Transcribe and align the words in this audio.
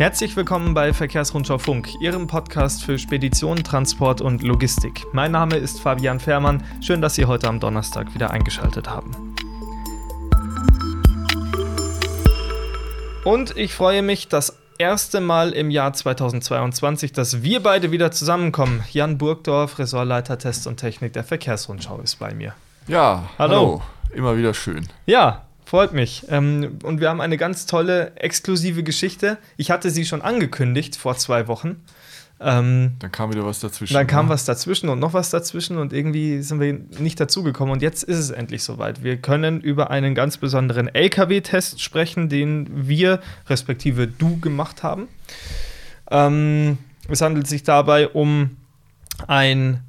Herzlich 0.00 0.34
willkommen 0.34 0.72
bei 0.72 0.94
Verkehrsrundschau 0.94 1.58
Funk, 1.58 1.90
Ihrem 2.00 2.26
Podcast 2.26 2.82
für 2.82 2.98
Spedition, 2.98 3.62
Transport 3.62 4.22
und 4.22 4.42
Logistik. 4.42 5.04
Mein 5.12 5.32
Name 5.32 5.56
ist 5.56 5.78
Fabian 5.78 6.18
Fährmann. 6.18 6.64
Schön, 6.80 7.02
dass 7.02 7.16
Sie 7.16 7.26
heute 7.26 7.48
am 7.48 7.60
Donnerstag 7.60 8.14
wieder 8.14 8.30
eingeschaltet 8.30 8.88
haben. 8.88 9.34
Und 13.24 13.54
ich 13.58 13.74
freue 13.74 14.00
mich, 14.00 14.28
das 14.28 14.56
erste 14.78 15.20
Mal 15.20 15.52
im 15.52 15.70
Jahr 15.70 15.92
2022, 15.92 17.12
dass 17.12 17.42
wir 17.42 17.62
beide 17.62 17.92
wieder 17.92 18.10
zusammenkommen. 18.10 18.82
Jan 18.92 19.18
Burgdorf, 19.18 19.78
Ressortleiter 19.78 20.38
Test 20.38 20.66
und 20.66 20.78
Technik 20.78 21.12
der 21.12 21.24
Verkehrsrundschau, 21.24 22.00
ist 22.00 22.18
bei 22.18 22.32
mir. 22.32 22.54
Ja, 22.88 23.28
hallo. 23.38 23.54
hallo. 23.54 23.82
Immer 24.14 24.38
wieder 24.38 24.54
schön. 24.54 24.88
Ja, 25.04 25.42
freut 25.70 25.92
mich. 25.92 26.26
Ähm, 26.28 26.78
und 26.82 27.00
wir 27.00 27.08
haben 27.08 27.20
eine 27.20 27.36
ganz 27.36 27.64
tolle, 27.64 28.16
exklusive 28.16 28.82
Geschichte. 28.82 29.38
Ich 29.56 29.70
hatte 29.70 29.90
sie 29.90 30.04
schon 30.04 30.20
angekündigt 30.20 30.96
vor 30.96 31.16
zwei 31.16 31.46
Wochen. 31.46 31.80
Ähm, 32.40 32.94
dann 32.98 33.12
kam 33.12 33.32
wieder 33.32 33.46
was 33.46 33.60
dazwischen. 33.60 33.94
Dann 33.94 34.08
kam 34.08 34.26
ne? 34.26 34.32
was 34.32 34.44
dazwischen 34.44 34.88
und 34.88 34.98
noch 34.98 35.12
was 35.12 35.30
dazwischen 35.30 35.78
und 35.78 35.92
irgendwie 35.92 36.42
sind 36.42 36.58
wir 36.58 36.72
nicht 36.98 37.20
dazugekommen. 37.20 37.72
Und 37.72 37.82
jetzt 37.82 38.02
ist 38.02 38.18
es 38.18 38.30
endlich 38.30 38.64
soweit. 38.64 39.04
Wir 39.04 39.18
können 39.18 39.60
über 39.60 39.90
einen 39.90 40.16
ganz 40.16 40.38
besonderen 40.38 40.92
LKW-Test 40.92 41.80
sprechen, 41.80 42.28
den 42.28 42.88
wir, 42.88 43.20
respektive 43.48 44.08
du, 44.08 44.40
gemacht 44.40 44.82
haben. 44.82 45.06
Ähm, 46.10 46.78
es 47.08 47.20
handelt 47.20 47.46
sich 47.46 47.62
dabei 47.62 48.08
um 48.08 48.56
ein 49.28 49.84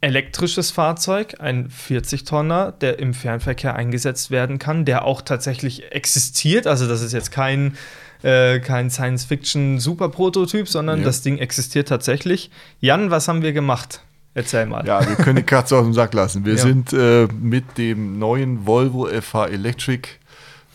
elektrisches 0.00 0.70
Fahrzeug, 0.70 1.36
ein 1.40 1.68
40-Tonner, 1.68 2.72
der 2.72 2.98
im 2.98 3.14
Fernverkehr 3.14 3.74
eingesetzt 3.74 4.30
werden 4.30 4.58
kann, 4.58 4.84
der 4.84 5.04
auch 5.04 5.22
tatsächlich 5.22 5.92
existiert. 5.92 6.66
Also 6.66 6.86
das 6.86 7.02
ist 7.02 7.12
jetzt 7.12 7.30
kein 7.30 7.76
äh, 8.22 8.58
kein 8.60 8.90
Science-Fiction-Super-Prototyp, 8.90 10.68
sondern 10.68 11.00
ja. 11.00 11.04
das 11.04 11.22
Ding 11.22 11.38
existiert 11.38 11.88
tatsächlich. 11.88 12.50
Jan, 12.80 13.10
was 13.10 13.28
haben 13.28 13.42
wir 13.42 13.52
gemacht? 13.52 14.02
Erzähl 14.34 14.66
mal. 14.66 14.86
Ja, 14.86 15.06
wir 15.06 15.16
können 15.16 15.36
die 15.36 15.42
Katze 15.42 15.76
aus 15.76 15.84
dem 15.84 15.94
Sack 15.94 16.14
lassen. 16.14 16.44
Wir 16.44 16.54
ja. 16.54 16.62
sind 16.62 16.92
äh, 16.92 17.26
mit 17.40 17.78
dem 17.78 18.18
neuen 18.18 18.66
Volvo 18.66 19.06
FH 19.06 19.46
Electric 19.46 20.08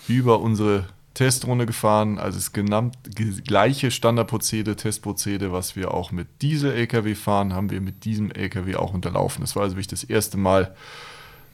über 0.07 0.39
unsere 0.41 0.85
Testrunde 1.13 1.65
gefahren. 1.65 2.17
Also 2.17 2.37
das 2.37 2.53
genannt, 2.53 2.97
gleiche 3.45 3.91
Standardprozedere, 3.91 4.75
Testprozedere, 4.75 5.51
was 5.51 5.75
wir 5.75 5.93
auch 5.93 6.11
mit 6.11 6.41
Diesel-LKW 6.41 7.15
fahren, 7.15 7.53
haben 7.53 7.69
wir 7.69 7.81
mit 7.81 8.05
diesem 8.05 8.31
LKW 8.31 8.75
auch 8.75 8.93
unterlaufen. 8.93 9.41
Das 9.41 9.55
war 9.55 9.63
also 9.63 9.75
wirklich 9.75 9.87
das 9.87 10.03
erste 10.03 10.37
Mal, 10.37 10.75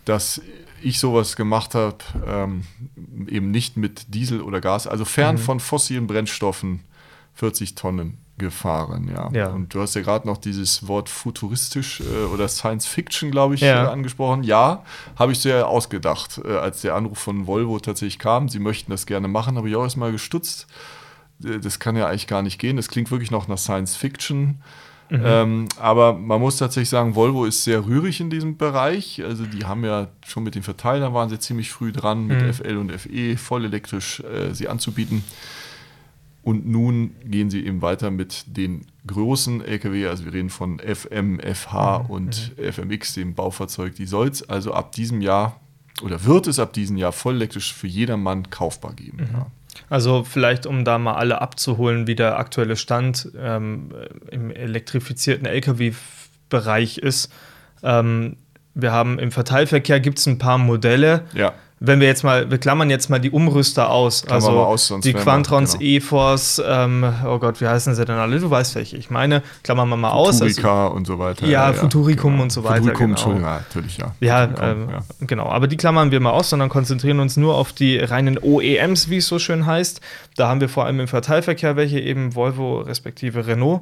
dass 0.05 0.41
ich 0.81 0.99
sowas 0.99 1.35
gemacht 1.35 1.75
habe, 1.75 1.97
ähm, 2.25 2.63
eben 3.27 3.51
nicht 3.51 3.75
mit 3.75 4.13
Diesel 4.13 4.41
oder 4.41 4.61
Gas, 4.61 4.87
also 4.87 5.03
fern 5.03 5.35
mhm. 5.35 5.39
von 5.39 5.59
fossilen 5.59 6.07
Brennstoffen, 6.07 6.81
40 7.33 7.75
Tonnen 7.75 8.17
gefahren, 8.39 9.11
ja. 9.13 9.29
ja. 9.31 9.49
Und 9.49 9.73
du 9.73 9.81
hast 9.81 9.93
ja 9.93 10.01
gerade 10.01 10.27
noch 10.27 10.37
dieses 10.37 10.87
Wort 10.87 11.09
futuristisch 11.09 12.01
äh, 12.01 12.25
oder 12.33 12.47
Science 12.47 12.87
Fiction, 12.87 13.29
glaube 13.29 13.55
ich, 13.55 13.61
ja. 13.61 13.85
äh, 13.85 13.87
angesprochen. 13.87 14.43
Ja, 14.43 14.83
habe 15.17 15.31
ich 15.31 15.39
sehr 15.39 15.67
ausgedacht, 15.67 16.41
äh, 16.43 16.55
als 16.55 16.81
der 16.81 16.95
Anruf 16.95 17.19
von 17.19 17.45
Volvo 17.45 17.79
tatsächlich 17.79 18.17
kam. 18.17 18.49
Sie 18.49 18.59
möchten 18.59 18.91
das 18.91 19.05
gerne 19.05 19.27
machen, 19.27 19.57
habe 19.57 19.69
ich 19.69 19.75
auch 19.75 19.83
erstmal 19.83 20.11
gestutzt. 20.11 20.65
Äh, 21.43 21.59
das 21.59 21.79
kann 21.79 21.95
ja 21.95 22.07
eigentlich 22.07 22.27
gar 22.27 22.41
nicht 22.41 22.59
gehen. 22.59 22.77
Das 22.77 22.87
klingt 22.87 23.11
wirklich 23.11 23.29
noch 23.29 23.47
nach 23.47 23.59
Science 23.59 23.95
Fiction. 23.95 24.61
Mhm. 25.09 25.21
Ähm, 25.23 25.67
aber 25.79 26.13
man 26.13 26.39
muss 26.39 26.57
tatsächlich 26.57 26.89
sagen, 26.89 27.15
Volvo 27.15 27.45
ist 27.45 27.63
sehr 27.63 27.85
rührig 27.85 28.19
in 28.21 28.29
diesem 28.29 28.57
Bereich. 28.57 29.23
Also 29.23 29.45
die 29.45 29.65
haben 29.65 29.83
ja 29.83 30.07
schon 30.25 30.43
mit 30.43 30.55
den 30.55 30.63
Verteilern 30.63 31.13
waren 31.13 31.29
sie 31.29 31.39
ziemlich 31.39 31.71
früh 31.71 31.91
dran, 31.91 32.27
mit 32.27 32.41
mhm. 32.41 32.53
FL 32.53 32.77
und 32.77 32.91
FE 32.91 33.37
voll 33.37 33.65
elektrisch 33.65 34.19
äh, 34.21 34.53
sie 34.53 34.67
anzubieten. 34.67 35.23
Und 36.41 36.67
nun 36.67 37.15
gehen 37.25 37.49
sie 37.49 37.65
eben 37.65 37.81
weiter 37.81 38.11
mit 38.11 38.57
den 38.57 38.85
großen 39.05 39.63
Lkw, 39.63 40.07
also 40.07 40.25
wir 40.25 40.33
reden 40.33 40.49
von 40.49 40.79
FM, 40.79 41.39
FH 41.39 41.99
mhm. 41.99 42.05
und 42.09 42.57
mhm. 42.57 42.71
FMX, 42.71 43.13
dem 43.13 43.33
Baufahrzeug, 43.33 43.95
die 43.95 44.05
soll 44.05 44.29
es 44.29 44.47
also 44.47 44.73
ab 44.73 44.93
diesem 44.93 45.21
Jahr 45.21 45.59
oder 46.01 46.23
wird 46.23 46.47
es 46.47 46.59
ab 46.59 46.73
diesem 46.73 46.95
Jahr 46.97 47.11
voll 47.11 47.35
elektrisch 47.35 47.73
für 47.73 47.87
jedermann 47.87 48.49
kaufbar 48.49 48.93
geben. 48.93 49.17
Mhm. 49.17 49.37
Ja. 49.37 49.47
Also 49.89 50.23
vielleicht, 50.23 50.65
um 50.65 50.85
da 50.85 50.97
mal 50.97 51.15
alle 51.15 51.41
abzuholen, 51.41 52.07
wie 52.07 52.15
der 52.15 52.37
aktuelle 52.37 52.75
Stand 52.75 53.29
ähm, 53.37 53.91
im 54.31 54.51
elektrifizierten 54.51 55.45
Lkw-Bereich 55.45 56.97
ist. 56.97 57.31
Ähm, 57.83 58.37
wir 58.73 58.91
haben 58.91 59.19
im 59.19 59.31
Verteilverkehr 59.31 59.99
gibt 59.99 60.19
es 60.19 60.27
ein 60.27 60.37
paar 60.37 60.57
Modelle. 60.57 61.25
Ja 61.33 61.53
wenn 61.81 62.01
wir 62.01 62.07
jetzt 62.07 62.23
mal, 62.23 62.51
wir 62.51 62.57
klammern 62.57 62.89
jetzt 62.89 63.09
mal 63.09 63.19
die 63.19 63.31
Umrüster 63.31 63.89
aus, 63.89 64.23
Klammern 64.23 64.49
also 64.49 64.59
aus, 64.59 64.93
die 65.01 65.13
Quantrons, 65.13 65.73
genau. 65.73 65.83
E-Force, 65.83 66.61
ähm, 66.65 67.05
oh 67.25 67.39
Gott, 67.39 67.61
wie 67.61 67.67
heißen 67.67 67.95
sie 67.95 68.03
denn 68.03 68.17
alle? 68.17 68.39
Du 68.39 68.49
weißt 68.49 68.75
welche 68.75 68.97
ich 68.97 69.09
meine. 69.09 69.41
Klammern 69.63 69.87
wir 69.87 69.95
mal 69.95 70.11
aus. 70.11 70.39
Futurika 70.39 70.85
also, 70.85 70.95
und 70.95 71.07
so 71.07 71.19
weiter. 71.19 71.45
Ja, 71.45 71.69
ja 71.69 71.73
Futuricum 71.73 72.33
genau. 72.33 72.43
und 72.43 72.51
so 72.51 72.63
weiter. 72.63 72.83
Futuricum, 72.83 73.15
genau. 73.15 73.47
ja, 73.47 73.59
natürlich, 73.59 73.97
ja. 73.97 74.13
Ja, 74.19 74.43
ähm, 74.61 74.89
ja, 74.91 75.03
genau. 75.21 75.47
Aber 75.47 75.67
die 75.67 75.77
klammern 75.77 76.11
wir 76.11 76.19
mal 76.19 76.31
aus, 76.31 76.49
sondern 76.49 76.67
konzentrieren 76.67 77.19
uns 77.19 77.37
nur 77.37 77.55
auf 77.55 77.71
die 77.71 77.97
reinen 77.97 78.37
OEMs, 78.37 79.09
wie 79.09 79.17
es 79.17 79.27
so 79.27 79.39
schön 79.39 79.65
heißt. 79.65 80.01
Da 80.35 80.49
haben 80.49 80.59
wir 80.59 80.69
vor 80.69 80.85
allem 80.85 80.99
im 80.99 81.07
Verteilverkehr 81.07 81.77
welche, 81.77 81.99
eben 81.99 82.35
Volvo 82.35 82.81
respektive 82.81 83.47
Renault. 83.47 83.81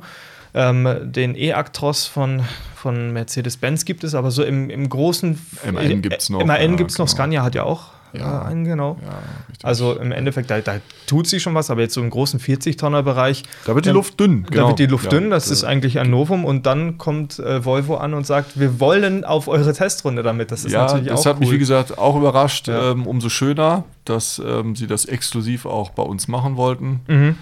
Ähm, 0.59 0.87
den 1.03 1.35
E-Actros 1.35 2.07
von, 2.07 2.41
von 2.75 3.13
Mercedes-Benz 3.13 3.85
gibt 3.85 4.03
es, 4.03 4.15
aber 4.15 4.31
so 4.31 4.43
im, 4.43 4.71
im 4.71 4.89
großen. 4.89 5.39
MAN 5.71 6.01
gibt 6.01 6.19
es 6.19 6.31
noch. 6.31 6.43
MAN 6.43 6.59
ja, 6.59 6.75
gibt 6.75 6.89
es 6.89 6.97
noch, 6.97 7.05
genau. 7.05 7.15
Scania 7.15 7.43
hat 7.43 7.53
ja 7.53 7.61
auch 7.61 7.91
ja. 8.13 8.41
einen, 8.41 8.65
genau. 8.65 8.97
Ja, 9.03 9.19
also 9.61 9.99
im 9.99 10.11
Endeffekt, 10.11 10.49
da, 10.49 10.59
da, 10.61 10.79
tut 11.05 11.27
sich 11.27 11.43
schon 11.43 11.53
was, 11.53 11.69
aber 11.69 11.81
jetzt 11.81 11.93
so 11.93 12.01
im 12.01 12.09
großen 12.09 12.39
40-Tonner-Bereich. 12.39 13.43
Da 13.65 13.75
wird 13.75 13.85
die 13.85 13.91
Luft 13.91 14.19
dünn. 14.19 14.47
Genau. 14.49 14.63
Da 14.63 14.67
wird 14.69 14.79
die 14.79 14.87
Luft 14.87 15.05
ja, 15.05 15.09
dünn, 15.11 15.29
das 15.29 15.49
ist 15.49 15.63
eigentlich 15.63 15.99
ein 15.99 16.09
Novum. 16.09 16.43
Und 16.43 16.65
dann 16.65 16.97
kommt 16.97 17.37
äh, 17.37 17.63
Volvo 17.63 17.97
an 17.97 18.15
und 18.15 18.25
sagt, 18.25 18.59
wir 18.59 18.79
wollen 18.79 19.25
auf 19.25 19.47
eure 19.47 19.73
Testrunde 19.73 20.23
damit. 20.23 20.51
Das 20.51 20.65
ist 20.65 20.71
ja, 20.71 20.85
natürlich 20.85 21.09
das 21.09 21.21
auch 21.21 21.25
hat 21.25 21.35
cool. 21.35 21.41
mich, 21.41 21.51
wie 21.51 21.59
gesagt, 21.59 21.99
auch 21.99 22.15
überrascht. 22.15 22.67
Ähm, 22.67 23.05
umso 23.05 23.29
schöner, 23.29 23.83
dass 24.05 24.41
ähm, 24.43 24.75
sie 24.75 24.87
das 24.87 25.05
exklusiv 25.05 25.67
auch 25.67 25.91
bei 25.91 26.03
uns 26.03 26.27
machen 26.27 26.57
wollten. 26.57 27.01
Mhm. 27.07 27.35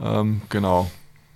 Ähm, 0.00 0.42
genau. 0.48 0.90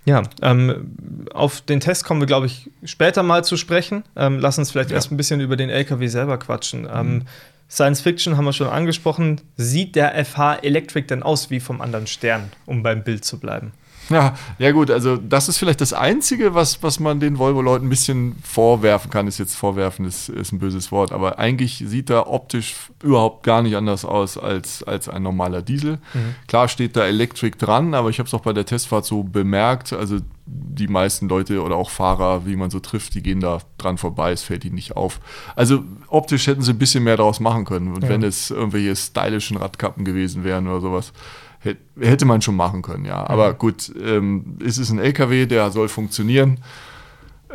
Ja, 0.08 0.22
ähm, 0.40 1.26
auf 1.34 1.60
den 1.60 1.80
Test 1.80 2.02
kommen 2.04 2.22
wir, 2.22 2.26
glaube 2.26 2.46
ich, 2.46 2.70
später 2.82 3.22
mal 3.22 3.44
zu 3.44 3.58
sprechen. 3.58 4.04
Ähm, 4.16 4.38
lass 4.38 4.56
uns 4.56 4.70
vielleicht 4.70 4.88
ja. 4.88 4.96
erst 4.96 5.12
ein 5.12 5.18
bisschen 5.18 5.42
über 5.42 5.54
den 5.54 5.68
LKW 5.68 6.06
selber 6.06 6.38
quatschen. 6.38 6.88
Ähm, 6.90 7.12
mhm. 7.12 7.22
Science 7.68 8.00
Fiction 8.00 8.38
haben 8.38 8.46
wir 8.46 8.54
schon 8.54 8.68
angesprochen. 8.68 9.42
Sieht 9.58 9.96
der 9.96 10.24
FH 10.24 10.60
Electric 10.62 11.08
denn 11.08 11.22
aus 11.22 11.50
wie 11.50 11.60
vom 11.60 11.82
anderen 11.82 12.06
Stern, 12.06 12.50
um 12.64 12.82
beim 12.82 13.04
Bild 13.04 13.26
zu 13.26 13.38
bleiben? 13.38 13.72
Ja, 14.10 14.34
ja 14.58 14.72
gut, 14.72 14.90
also 14.90 15.16
das 15.16 15.48
ist 15.48 15.58
vielleicht 15.58 15.80
das 15.80 15.92
Einzige, 15.92 16.54
was, 16.54 16.82
was 16.82 16.98
man 16.98 17.20
den 17.20 17.38
Volvo-Leuten 17.38 17.86
ein 17.86 17.90
bisschen 17.90 18.36
vorwerfen 18.42 19.10
kann. 19.10 19.26
Ist 19.26 19.38
jetzt 19.38 19.54
vorwerfen, 19.54 20.06
ist, 20.06 20.28
ist 20.28 20.52
ein 20.52 20.58
böses 20.58 20.90
Wort, 20.90 21.12
aber 21.12 21.38
eigentlich 21.38 21.84
sieht 21.86 22.10
er 22.10 22.30
optisch 22.30 22.74
überhaupt 23.02 23.42
gar 23.42 23.62
nicht 23.62 23.76
anders 23.76 24.04
aus 24.04 24.38
als, 24.38 24.82
als 24.82 25.08
ein 25.08 25.22
normaler 25.22 25.62
Diesel. 25.62 25.98
Mhm. 26.14 26.34
Klar 26.46 26.68
steht 26.68 26.96
da 26.96 27.06
Electric 27.06 27.58
dran, 27.58 27.94
aber 27.94 28.08
ich 28.10 28.18
habe 28.18 28.26
es 28.26 28.34
auch 28.34 28.40
bei 28.40 28.52
der 28.52 28.66
Testfahrt 28.66 29.04
so 29.04 29.22
bemerkt, 29.22 29.92
also 29.92 30.18
die 30.50 30.88
meisten 30.88 31.28
Leute 31.28 31.62
oder 31.62 31.76
auch 31.76 31.90
Fahrer, 31.90 32.46
wie 32.46 32.56
man 32.56 32.70
so 32.70 32.80
trifft, 32.80 33.14
die 33.14 33.22
gehen 33.22 33.40
da 33.40 33.58
dran 33.76 33.98
vorbei, 33.98 34.32
es 34.32 34.42
fällt 34.42 34.64
ihnen 34.64 34.76
nicht 34.76 34.96
auf. 34.96 35.20
Also 35.56 35.84
optisch 36.08 36.46
hätten 36.46 36.62
sie 36.62 36.72
ein 36.72 36.78
bisschen 36.78 37.04
mehr 37.04 37.16
daraus 37.16 37.40
machen 37.40 37.64
können. 37.64 37.92
Und 37.92 38.04
ja. 38.04 38.08
wenn 38.08 38.22
es 38.22 38.50
irgendwelche 38.50 38.96
stylischen 38.96 39.58
Radkappen 39.58 40.04
gewesen 40.04 40.44
wären 40.44 40.66
oder 40.66 40.80
sowas, 40.80 41.12
Hätte 41.60 42.24
man 42.24 42.40
schon 42.40 42.56
machen 42.56 42.82
können, 42.82 43.04
ja. 43.04 43.28
Aber 43.28 43.52
mhm. 43.52 43.58
gut, 43.58 43.92
ähm, 44.00 44.58
es 44.64 44.78
ist 44.78 44.90
ein 44.90 44.98
LKW, 44.98 45.46
der 45.46 45.70
soll 45.70 45.88
funktionieren. 45.88 46.60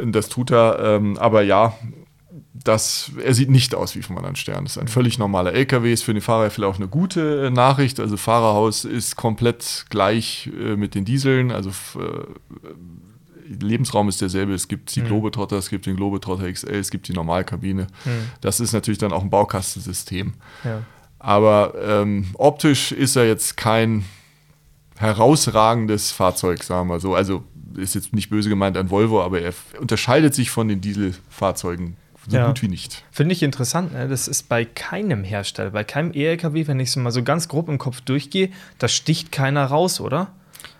Das 0.03 0.27
tut 0.27 0.51
er. 0.51 0.79
Ähm, 0.79 1.17
aber 1.17 1.41
ja, 1.43 1.73
das, 2.53 3.11
er 3.23 3.33
sieht 3.33 3.49
nicht 3.49 3.75
aus 3.75 3.95
wie 3.95 4.01
vom 4.01 4.17
anderen 4.17 4.35
Stern. 4.35 4.65
Das 4.65 4.77
ist 4.77 4.81
ein 4.81 4.87
völlig 4.87 5.17
normaler 5.17 5.53
LKW, 5.53 5.91
ist 5.91 6.03
für 6.03 6.13
den 6.13 6.21
Fahrer 6.21 6.49
vielleicht 6.49 6.75
auch 6.75 6.79
eine 6.79 6.87
gute 6.87 7.47
äh, 7.47 7.49
Nachricht. 7.49 7.99
Also 7.99 8.17
Fahrerhaus 8.17 8.85
ist 8.85 9.15
komplett 9.15 9.85
gleich 9.89 10.49
äh, 10.59 10.75
mit 10.75 10.95
den 10.95 11.05
Dieseln. 11.05 11.51
Also 11.51 11.69
äh, 11.69 12.25
Lebensraum 13.47 14.09
ist 14.09 14.21
derselbe. 14.21 14.53
Es 14.53 14.67
gibt 14.67 14.95
die 14.95 15.01
mhm. 15.01 15.07
Globetrotter, 15.07 15.57
es 15.57 15.69
gibt 15.69 15.85
den 15.85 15.95
Globetrotter 15.95 16.51
XL, 16.51 16.75
es 16.75 16.91
gibt 16.91 17.07
die 17.07 17.13
Normalkabine. 17.13 17.87
Mhm. 18.05 18.09
Das 18.41 18.59
ist 18.59 18.73
natürlich 18.73 18.99
dann 18.99 19.11
auch 19.11 19.23
ein 19.23 19.29
Baukastensystem. 19.29 20.33
Ja. 20.63 20.83
Aber 21.23 21.73
ähm, 21.81 22.25
optisch 22.33 22.91
ist 22.91 23.15
er 23.15 23.25
jetzt 23.25 23.55
kein 23.55 24.03
herausragendes 24.97 26.11
Fahrzeug, 26.11 26.61
sagen 26.63 26.89
wir 26.89 26.99
so. 26.99 27.15
Also 27.15 27.45
ist 27.77 27.95
jetzt 27.95 28.13
nicht 28.13 28.29
böse 28.29 28.49
gemeint 28.49 28.75
an 28.75 28.91
Volvo, 28.91 29.23
aber 29.23 29.39
er 29.39 29.53
unterscheidet 29.79 30.35
sich 30.35 30.51
von 30.51 30.67
den 30.67 30.81
Dieselfahrzeugen 30.81 31.95
so 32.27 32.35
ja. 32.35 32.47
gut 32.47 32.61
wie 32.61 32.67
nicht. 32.67 33.05
Finde 33.09 33.31
ich 33.33 33.41
interessant. 33.41 33.93
Ne? 33.93 34.09
Das 34.09 34.27
ist 34.27 34.49
bei 34.49 34.65
keinem 34.65 35.23
Hersteller, 35.23 35.71
bei 35.71 35.85
keinem 35.85 36.11
E-LKW, 36.13 36.67
wenn 36.67 36.81
ich 36.81 36.89
es 36.89 36.95
mal 36.97 37.11
so 37.11 37.23
ganz 37.23 37.47
grob 37.47 37.69
im 37.69 37.77
Kopf 37.77 38.01
durchgehe, 38.01 38.49
da 38.77 38.89
sticht 38.89 39.31
keiner 39.31 39.65
raus, 39.65 40.01
oder? 40.01 40.27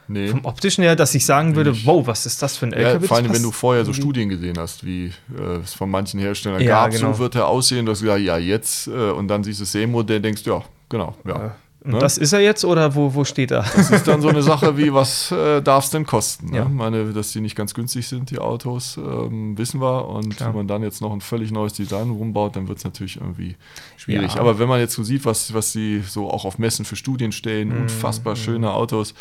Nee. 0.08 0.28
Vom 0.28 0.46
optischen 0.46 0.84
her, 0.84 0.96
dass 0.96 1.16
ich 1.16 1.26
sagen 1.26 1.56
würde, 1.56 1.72
ich, 1.72 1.86
wow, 1.86 2.06
was 2.06 2.26
ist 2.26 2.42
das 2.42 2.58
für 2.58 2.68
ein 2.68 2.74
LKW? 2.74 3.04
Ja, 3.04 3.08
vor 3.08 3.18
allem, 3.18 3.34
wenn 3.34 3.44
du 3.44 3.52
vorher 3.52 3.86
so 3.86 3.94
Studien 3.94 4.30
gesehen 4.30 4.58
hast, 4.58 4.86
wie 4.86 5.14
äh, 5.38 5.58
es 5.64 5.74
von 5.74 5.90
manchen 5.90 6.20
Herstellern 6.20 6.62
ja, 6.62 6.84
gab, 6.84 6.92
genau. 6.92 7.14
so 7.14 7.20
wird 7.20 7.36
er 7.36 7.48
aussehen, 7.48 7.86
dass 7.86 8.00
du 8.00 8.08
ja, 8.08 8.18
ja, 8.18 8.38
jetzt, 8.38 8.88
äh, 8.88 8.92
und 8.92 9.28
dann 9.28 9.44
siehst 9.44 9.60
du 9.60 9.64
das 9.64 9.72
Serienmodell, 9.72 10.22
denkst 10.22 10.44
du, 10.44 10.52
ja, 10.52 10.64
genau, 10.90 11.16
ja. 11.26 11.56
Ne? 11.86 12.00
Das 12.00 12.18
ist 12.18 12.32
er 12.32 12.40
jetzt 12.40 12.64
oder 12.64 12.96
wo, 12.96 13.14
wo 13.14 13.26
steht 13.26 13.52
er? 13.52 13.64
Das 13.76 13.90
ist 13.92 14.08
dann 14.08 14.22
so 14.22 14.30
eine 14.30 14.42
Sache 14.42 14.78
wie, 14.78 14.94
was 14.94 15.32
äh, 15.32 15.62
darf 15.62 15.84
es 15.84 15.90
denn 15.90 16.06
kosten? 16.06 16.52
Ne? 16.52 16.58
Ja. 16.58 16.64
Ich 16.64 16.70
meine, 16.70 17.12
dass 17.12 17.32
die 17.32 17.42
nicht 17.42 17.56
ganz 17.56 17.74
günstig 17.74 18.08
sind, 18.08 18.32
die 18.32 18.40
Autos, 18.40 18.98
ähm, 18.98 19.58
wissen 19.58 19.82
wir. 19.82 20.08
Und 20.08 20.40
ja. 20.40 20.48
wenn 20.48 20.56
man 20.56 20.68
dann 20.68 20.84
jetzt 20.84 21.02
noch 21.02 21.12
ein 21.12 21.22
völlig 21.22 21.52
neues 21.52 21.74
Design 21.74 22.10
rumbaut, 22.10 22.56
dann 22.56 22.68
wird 22.68 22.78
es 22.78 22.84
natürlich 22.84 23.18
irgendwie 23.18 23.56
schwierig. 23.98 24.36
Ja. 24.36 24.42
Aber 24.42 24.60
wenn 24.60 24.70
man 24.70 24.80
jetzt 24.80 24.94
so 24.94 25.04
sieht, 25.04 25.26
was, 25.26 25.54
was 25.54 25.74
sie 25.74 26.02
so 26.02 26.30
auch 26.30 26.46
auf 26.46 26.58
Messen 26.58 26.86
für 26.86 26.96
Studien 26.96 27.32
stellen, 27.32 27.70
mhm. 27.70 27.82
unfassbar 27.84 28.36
schöne 28.36 28.72
Autos, 28.72 29.14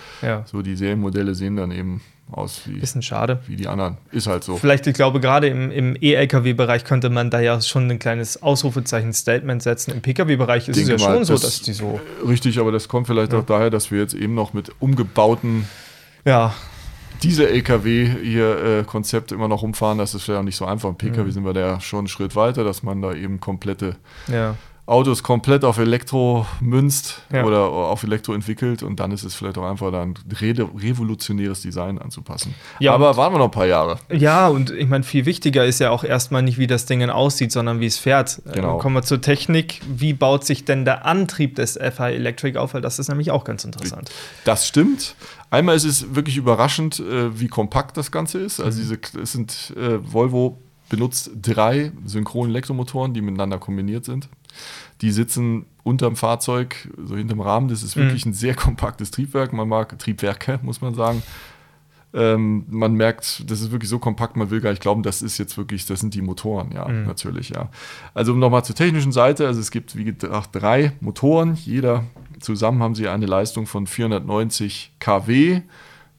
so 0.44 0.62
die 0.62 0.76
Serienmodelle 0.76 1.34
sehen 1.34 1.56
dann 1.56 1.70
eben 1.72 2.00
aus 2.34 2.62
wie, 2.66 2.78
Bisschen 2.78 3.02
schade. 3.02 3.40
wie 3.46 3.56
die 3.56 3.68
anderen. 3.68 3.98
Ist 4.10 4.26
halt 4.26 4.44
so. 4.44 4.56
Vielleicht, 4.56 4.86
ich 4.86 4.94
glaube, 4.94 5.20
gerade 5.20 5.48
im, 5.48 5.70
im 5.70 5.96
E-LKW-Bereich 6.00 6.84
könnte 6.84 7.10
man 7.10 7.30
da 7.30 7.40
ja 7.40 7.60
schon 7.60 7.90
ein 7.90 7.98
kleines 7.98 8.42
Ausrufezeichen-Statement 8.42 9.62
setzen. 9.62 9.92
Im 9.92 10.00
Pkw-Bereich 10.00 10.68
ist 10.68 10.76
es 10.76 10.88
ja 10.88 10.96
mal, 10.98 11.16
schon 11.16 11.24
so, 11.24 11.38
dass 11.38 11.62
die 11.62 11.72
so. 11.72 12.00
Richtig, 12.26 12.58
aber 12.58 12.72
das 12.72 12.88
kommt 12.88 13.06
vielleicht 13.06 13.32
ja. 13.32 13.40
auch 13.40 13.46
daher, 13.46 13.70
dass 13.70 13.90
wir 13.90 14.00
jetzt 14.00 14.14
eben 14.14 14.34
noch 14.34 14.52
mit 14.52 14.72
umgebauten 14.80 15.66
ja. 16.24 16.54
diese 17.22 17.48
LKW 17.48 18.08
hier 18.22 18.64
äh, 18.64 18.84
Konzept 18.84 19.32
immer 19.32 19.48
noch 19.48 19.62
umfahren. 19.62 19.98
Das 19.98 20.14
ist 20.14 20.26
ja 20.28 20.42
nicht 20.42 20.56
so 20.56 20.66
einfach. 20.66 20.88
Im 20.88 20.96
Pkw 20.96 21.24
mhm. 21.24 21.30
sind 21.32 21.44
wir 21.44 21.52
da 21.52 21.80
schon 21.80 22.00
einen 22.00 22.08
Schritt 22.08 22.36
weiter, 22.36 22.64
dass 22.64 22.82
man 22.82 23.02
da 23.02 23.12
eben 23.12 23.40
komplette 23.40 23.96
ja. 24.28 24.56
Autos 24.92 25.22
komplett 25.22 25.64
auf 25.64 25.78
Elektro 25.78 26.46
münzt 26.60 27.22
ja. 27.32 27.44
oder 27.44 27.62
auf 27.62 28.02
Elektro 28.02 28.34
entwickelt 28.34 28.82
und 28.82 29.00
dann 29.00 29.10
ist 29.10 29.24
es 29.24 29.34
vielleicht 29.34 29.56
auch 29.56 29.64
einfach 29.64 29.90
ein 29.92 30.14
re 30.40 30.52
revolutionäres 30.52 31.62
Design 31.62 31.98
anzupassen. 31.98 32.54
Ja, 32.78 32.92
Aber 32.92 33.16
warten 33.16 33.34
wir 33.34 33.38
noch 33.38 33.46
ein 33.46 33.50
paar 33.50 33.66
Jahre. 33.66 33.98
Ja, 34.10 34.48
und 34.48 34.70
ich 34.70 34.86
meine, 34.86 35.02
viel 35.02 35.24
wichtiger 35.24 35.64
ist 35.64 35.78
ja 35.78 35.90
auch 35.90 36.04
erstmal 36.04 36.42
nicht, 36.42 36.58
wie 36.58 36.66
das 36.66 36.84
Ding 36.84 37.02
aussieht, 37.08 37.52
sondern 37.52 37.80
wie 37.80 37.86
es 37.86 37.96
fährt. 37.96 38.42
Äh, 38.46 38.52
genau. 38.52 38.76
Kommen 38.78 38.94
wir 38.94 39.02
zur 39.02 39.22
Technik. 39.22 39.80
Wie 39.88 40.12
baut 40.12 40.44
sich 40.44 40.66
denn 40.66 40.84
der 40.84 41.06
Antrieb 41.06 41.56
des 41.56 41.72
FI 41.72 42.14
Electric 42.14 42.58
auf? 42.58 42.74
Weil 42.74 42.82
das 42.82 42.98
ist 42.98 43.08
nämlich 43.08 43.30
auch 43.30 43.44
ganz 43.44 43.64
interessant. 43.64 44.10
Das 44.44 44.68
stimmt. 44.68 45.16
Einmal 45.50 45.74
ist 45.74 45.84
es 45.84 46.14
wirklich 46.14 46.36
überraschend, 46.36 47.00
äh, 47.00 47.40
wie 47.40 47.48
kompakt 47.48 47.96
das 47.96 48.10
Ganze 48.12 48.38
ist. 48.38 48.60
Also 48.60 48.78
mhm. 48.78 48.82
diese, 48.82 49.22
es 49.22 49.32
sind 49.32 49.74
äh, 49.76 49.98
Volvo 50.00 50.58
benutzt 50.92 51.30
drei 51.40 51.90
synchrone 52.04 52.50
Elektromotoren, 52.50 53.14
die 53.14 53.22
miteinander 53.22 53.56
kombiniert 53.56 54.04
sind. 54.04 54.28
Die 55.00 55.10
sitzen 55.10 55.64
unterm 55.84 56.16
Fahrzeug, 56.16 56.90
so 57.02 57.16
hinterm 57.16 57.40
Rahmen. 57.40 57.68
Das 57.68 57.82
ist 57.82 57.96
wirklich 57.96 58.26
mhm. 58.26 58.32
ein 58.32 58.34
sehr 58.34 58.54
kompaktes 58.54 59.10
Triebwerk. 59.10 59.54
Man 59.54 59.68
mag 59.68 59.98
Triebwerke, 59.98 60.60
muss 60.62 60.82
man 60.82 60.94
sagen. 60.94 61.22
Ähm, 62.12 62.66
man 62.68 62.92
merkt, 62.92 63.50
das 63.50 63.62
ist 63.62 63.72
wirklich 63.72 63.88
so 63.88 63.98
kompakt, 63.98 64.36
man 64.36 64.50
will 64.50 64.60
gar 64.60 64.68
nicht 64.68 64.82
glauben, 64.82 65.02
das 65.02 65.22
ist 65.22 65.38
jetzt 65.38 65.56
wirklich, 65.56 65.86
das 65.86 66.00
sind 66.00 66.12
die 66.12 66.20
Motoren, 66.20 66.70
ja, 66.72 66.86
mhm. 66.86 67.06
natürlich, 67.06 67.48
ja. 67.48 67.70
Also 68.12 68.34
nochmal 68.34 68.66
zur 68.66 68.76
technischen 68.76 69.12
Seite, 69.12 69.46
also 69.46 69.60
es 69.60 69.70
gibt 69.70 69.96
wie 69.96 70.04
gesagt 70.04 70.50
drei 70.52 70.92
Motoren, 71.00 71.54
jeder 71.54 72.04
zusammen 72.38 72.82
haben 72.82 72.94
sie 72.94 73.08
eine 73.08 73.24
Leistung 73.24 73.64
von 73.64 73.86
490 73.86 74.92
kW 74.98 75.62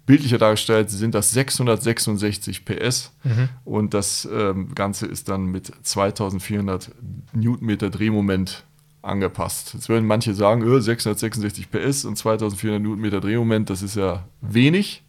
bildlicher 0.06 0.38
dargestellt 0.38 0.90
sind 0.90 1.16
das 1.16 1.32
666 1.32 2.66
PS 2.66 3.14
mhm. 3.24 3.50
und 3.64 3.94
das 3.94 4.28
ähm, 4.32 4.74
Ganze 4.76 5.06
ist 5.06 5.30
dann 5.30 5.46
mit 5.46 5.72
2400 5.84 6.92
Newtonmeter 7.34 7.90
Drehmoment 7.90 8.64
angepasst. 9.02 9.74
Jetzt 9.74 9.90
würden 9.90 10.06
manche 10.06 10.34
sagen, 10.34 10.62
öh, 10.64 10.80
666 10.80 11.70
PS 11.70 12.06
und 12.06 12.18
2400 12.18 12.82
Newtonmeter 12.82 13.22
Drehmoment, 13.22 13.70
das 13.70 13.82
ist 13.82 13.96
ja 13.96 14.26
wenig. 14.42 15.04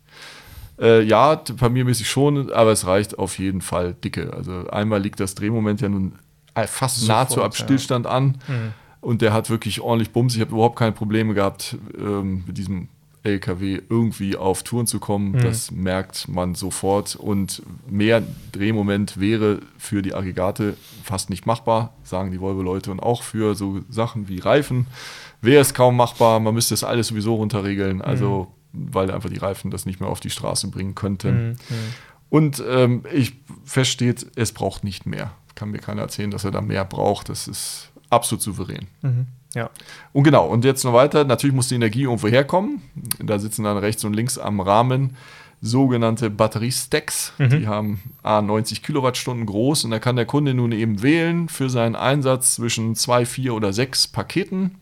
Äh, 0.80 1.02
ja, 1.02 1.36
bei 1.58 1.68
mir 1.68 1.84
mäßig 1.84 2.08
schon, 2.08 2.52
aber 2.52 2.72
es 2.72 2.86
reicht 2.86 3.18
auf 3.18 3.38
jeden 3.38 3.60
Fall 3.60 3.94
dicke. 3.94 4.32
Also 4.32 4.68
einmal 4.68 5.00
liegt 5.00 5.20
das 5.20 5.34
Drehmoment 5.34 5.80
ja 5.80 5.88
nun 5.88 6.18
fast 6.66 7.00
Sofort, 7.00 7.08
nahezu 7.08 7.42
ab 7.42 7.56
Stillstand 7.56 8.06
ja. 8.06 8.12
an. 8.12 8.38
Mhm. 8.48 8.72
Und 9.00 9.22
der 9.22 9.32
hat 9.32 9.50
wirklich 9.50 9.80
ordentlich 9.80 10.12
Bums. 10.12 10.34
Ich 10.34 10.40
habe 10.40 10.52
überhaupt 10.52 10.78
keine 10.78 10.92
Probleme 10.92 11.34
gehabt 11.34 11.76
ähm, 11.96 12.44
mit 12.46 12.56
diesem 12.56 12.88
LKW 13.24 13.80
irgendwie 13.88 14.36
auf 14.36 14.62
Touren 14.62 14.86
zu 14.86 15.00
kommen. 15.00 15.32
Mhm. 15.32 15.40
Das 15.40 15.70
merkt 15.70 16.28
man 16.28 16.54
sofort. 16.54 17.16
Und 17.16 17.62
mehr 17.88 18.22
Drehmoment 18.52 19.18
wäre 19.18 19.60
für 19.78 20.02
die 20.02 20.14
Aggregate 20.14 20.76
fast 21.02 21.30
nicht 21.30 21.46
machbar, 21.46 21.94
sagen 22.04 22.30
die 22.30 22.40
Volvo-Leute. 22.40 22.90
Und 22.90 23.00
auch 23.00 23.22
für 23.22 23.54
so 23.54 23.80
Sachen 23.88 24.28
wie 24.28 24.38
Reifen 24.38 24.86
wäre 25.40 25.62
es 25.62 25.74
kaum 25.74 25.96
machbar. 25.96 26.38
Man 26.38 26.54
müsste 26.54 26.74
das 26.74 26.84
alles 26.84 27.08
sowieso 27.08 27.34
runterregeln. 27.34 28.02
Also, 28.02 28.52
mhm. 28.72 28.88
weil 28.92 29.10
einfach 29.10 29.30
die 29.30 29.38
Reifen 29.38 29.70
das 29.70 29.86
nicht 29.86 30.00
mehr 30.00 30.08
auf 30.10 30.20
die 30.20 30.30
Straße 30.30 30.68
bringen 30.68 30.94
könnten. 30.94 31.48
Mhm. 31.48 31.56
Und 32.28 32.62
ähm, 32.68 33.04
ich 33.12 33.34
versteht, 33.64 34.26
es 34.36 34.52
braucht 34.52 34.84
nicht 34.84 35.06
mehr. 35.06 35.32
Kann 35.54 35.70
mir 35.70 35.78
keiner 35.78 36.02
erzählen, 36.02 36.30
dass 36.30 36.44
er 36.44 36.50
da 36.50 36.60
mehr 36.60 36.84
braucht. 36.84 37.28
Das 37.28 37.48
ist 37.48 37.90
absolut 38.10 38.42
souverän. 38.42 38.86
Ja. 39.54 39.70
Und 40.12 40.24
genau, 40.24 40.46
und 40.46 40.64
jetzt 40.64 40.84
noch 40.84 40.92
weiter. 40.92 41.24
Natürlich 41.24 41.54
muss 41.54 41.68
die 41.68 41.76
Energie 41.76 42.02
irgendwo 42.02 42.28
herkommen. 42.28 42.82
Da 43.18 43.38
sitzen 43.38 43.64
dann 43.64 43.78
rechts 43.78 44.04
und 44.04 44.14
links 44.14 44.38
am 44.38 44.60
Rahmen 44.60 45.16
sogenannte 45.60 46.28
Batteriestacks. 46.28 47.32
Mhm. 47.38 47.50
Die 47.50 47.66
haben 47.66 48.02
A 48.22 48.42
90 48.42 48.82
Kilowattstunden 48.82 49.46
groß 49.46 49.84
und 49.84 49.92
da 49.92 49.98
kann 49.98 50.16
der 50.16 50.26
Kunde 50.26 50.52
nun 50.52 50.72
eben 50.72 51.02
wählen 51.02 51.48
für 51.48 51.70
seinen 51.70 51.96
Einsatz 51.96 52.56
zwischen 52.56 52.94
zwei, 52.94 53.24
vier 53.24 53.54
oder 53.54 53.72
sechs 53.72 54.06
Paketen 54.06 54.76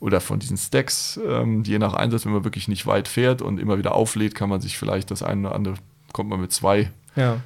oder 0.00 0.20
von 0.20 0.38
diesen 0.38 0.56
Stacks. 0.56 1.20
Ähm, 1.26 1.64
je 1.64 1.78
nach 1.78 1.92
Einsatz, 1.92 2.24
wenn 2.24 2.32
man 2.32 2.44
wirklich 2.44 2.66
nicht 2.66 2.86
weit 2.86 3.08
fährt 3.08 3.42
und 3.42 3.60
immer 3.60 3.76
wieder 3.76 3.94
auflädt, 3.94 4.34
kann 4.34 4.48
man 4.48 4.60
sich 4.60 4.78
vielleicht 4.78 5.10
das 5.10 5.22
eine 5.22 5.48
oder 5.48 5.54
andere, 5.54 5.74
kommt 6.12 6.30
man 6.30 6.40
mit 6.40 6.52
zwei 6.52 6.90
ja. 7.14 7.40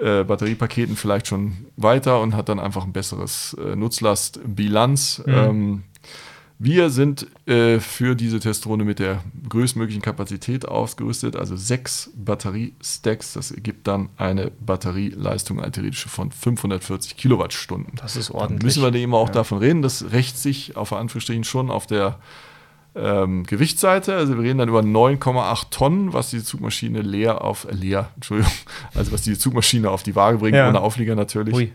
Äh, 0.00 0.24
Batteriepaketen 0.24 0.96
vielleicht 0.96 1.26
schon 1.26 1.66
weiter 1.76 2.20
und 2.20 2.34
hat 2.34 2.48
dann 2.48 2.58
einfach 2.58 2.84
ein 2.84 2.92
besseres 2.92 3.54
äh, 3.54 3.76
Nutzlastbilanz. 3.76 5.22
Mhm. 5.26 5.34
Ähm, 5.34 5.82
wir 6.64 6.90
sind 6.90 7.26
äh, 7.48 7.80
für 7.80 8.14
diese 8.14 8.38
Testrunde 8.38 8.84
mit 8.84 9.00
der 9.00 9.24
größtmöglichen 9.48 10.00
Kapazität 10.00 10.64
ausgerüstet, 10.64 11.34
also 11.34 11.56
sechs 11.56 12.12
Batteriestacks. 12.14 13.32
Das 13.32 13.50
ergibt 13.50 13.88
dann 13.88 14.10
eine 14.16 14.52
Batterieleistung, 14.64 15.60
eine 15.60 15.72
theoretische 15.72 16.08
von 16.08 16.30
540 16.30 17.16
Kilowattstunden. 17.16 17.94
Das 17.96 18.14
ist 18.14 18.30
ordentlich. 18.30 18.60
Dann 18.60 18.66
müssen 18.66 18.94
wir 18.94 18.94
eben 19.00 19.12
auch 19.12 19.26
ja. 19.26 19.34
davon 19.34 19.58
reden. 19.58 19.82
Das 19.82 20.12
rächt 20.12 20.38
sich 20.38 20.76
auf 20.76 20.92
Anführungsstrichen 20.92 21.42
schon 21.42 21.68
auf 21.68 21.88
der 21.88 22.20
ähm, 22.94 23.44
Gewichtsseite. 23.44 24.14
Also 24.14 24.36
wir 24.36 24.42
reden 24.42 24.58
dann 24.58 24.68
über 24.68 24.80
9,8 24.80 25.70
Tonnen, 25.70 26.12
was 26.12 26.30
die 26.30 26.42
Zugmaschine 26.42 27.00
leer 27.00 27.42
auf, 27.42 27.66
äh, 27.70 27.74
leer, 27.74 28.10
Entschuldigung, 28.16 28.52
also 28.94 29.12
was 29.12 29.22
die 29.22 29.38
Zugmaschine 29.38 29.90
auf 29.90 30.02
die 30.02 30.14
Waage 30.14 30.38
bringt, 30.38 30.56
ja. 30.56 30.68
ohne 30.68 30.80
Auflieger 30.80 31.14
natürlich. 31.14 31.70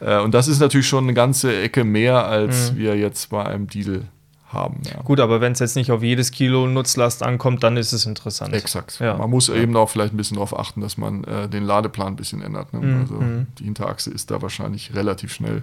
Äh, 0.00 0.20
und 0.20 0.34
das 0.34 0.48
ist 0.48 0.60
natürlich 0.60 0.88
schon 0.88 1.04
eine 1.04 1.14
ganze 1.14 1.60
Ecke 1.60 1.84
mehr, 1.84 2.26
als 2.26 2.72
mhm. 2.72 2.76
wir 2.76 2.96
jetzt 2.96 3.30
bei 3.30 3.44
einem 3.44 3.66
Diesel 3.68 4.06
haben. 4.52 4.82
Ja. 4.84 5.00
Gut, 5.02 5.20
aber 5.20 5.40
wenn 5.40 5.52
es 5.52 5.60
jetzt 5.60 5.76
nicht 5.76 5.90
auf 5.90 6.02
jedes 6.02 6.30
Kilo 6.30 6.66
Nutzlast 6.66 7.22
ankommt, 7.22 7.62
dann 7.62 7.76
ist 7.76 7.92
es 7.92 8.04
interessant. 8.04 8.54
Exakt. 8.54 8.98
Ja. 9.00 9.16
Man 9.16 9.30
muss 9.30 9.48
ja. 9.48 9.54
eben 9.54 9.74
auch 9.76 9.88
vielleicht 9.88 10.12
ein 10.12 10.16
bisschen 10.16 10.34
darauf 10.34 10.58
achten, 10.58 10.80
dass 10.80 10.98
man 10.98 11.24
äh, 11.24 11.48
den 11.48 11.64
Ladeplan 11.64 12.08
ein 12.08 12.16
bisschen 12.16 12.42
ändert. 12.42 12.72
Ne? 12.72 12.80
Mhm. 12.80 13.00
Also 13.00 13.14
mhm. 13.14 13.46
die 13.58 13.64
Hinterachse 13.64 14.10
ist 14.10 14.30
da 14.30 14.42
wahrscheinlich 14.42 14.94
relativ 14.94 15.32
schnell 15.32 15.62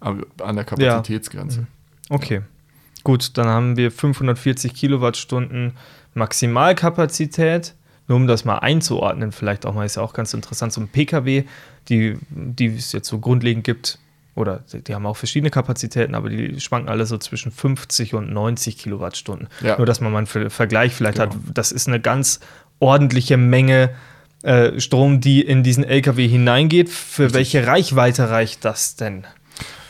an 0.00 0.54
der 0.54 0.64
Kapazitätsgrenze. 0.64 1.60
Mhm. 1.60 1.66
Okay. 2.10 2.42
Gut, 3.08 3.38
dann 3.38 3.46
haben 3.46 3.78
wir 3.78 3.90
540 3.90 4.74
Kilowattstunden 4.74 5.72
Maximalkapazität. 6.12 7.72
Nur 8.06 8.16
um 8.16 8.26
das 8.26 8.44
mal 8.44 8.58
einzuordnen, 8.58 9.32
vielleicht 9.32 9.64
auch 9.64 9.72
mal, 9.72 9.86
ist 9.86 9.96
ja 9.96 10.02
auch 10.02 10.12
ganz 10.12 10.34
interessant, 10.34 10.74
so 10.74 10.82
ein 10.82 10.88
Pkw, 10.88 11.44
die, 11.88 12.18
die 12.28 12.66
es 12.66 12.92
jetzt 12.92 13.08
so 13.08 13.18
grundlegend 13.18 13.64
gibt, 13.64 13.98
oder 14.34 14.62
die 14.74 14.94
haben 14.94 15.06
auch 15.06 15.16
verschiedene 15.16 15.48
Kapazitäten, 15.48 16.14
aber 16.14 16.28
die 16.28 16.60
schwanken 16.60 16.90
alle 16.90 17.06
so 17.06 17.16
zwischen 17.16 17.50
50 17.50 18.12
und 18.12 18.30
90 18.30 18.76
Kilowattstunden. 18.76 19.48
Ja. 19.62 19.78
Nur, 19.78 19.86
dass 19.86 20.02
man 20.02 20.12
mal 20.12 20.18
einen 20.18 20.50
Vergleich 20.50 20.92
vielleicht 20.92 21.16
genau. 21.16 21.32
hat. 21.32 21.38
Das 21.54 21.72
ist 21.72 21.88
eine 21.88 22.00
ganz 22.00 22.40
ordentliche 22.78 23.38
Menge 23.38 23.88
äh, 24.42 24.78
Strom, 24.78 25.22
die 25.22 25.40
in 25.40 25.62
diesen 25.62 25.82
LKW 25.82 26.28
hineingeht. 26.28 26.90
Für 26.90 27.32
welche 27.32 27.66
Reichweite 27.66 28.28
reicht 28.28 28.66
das 28.66 28.96
denn? 28.96 29.26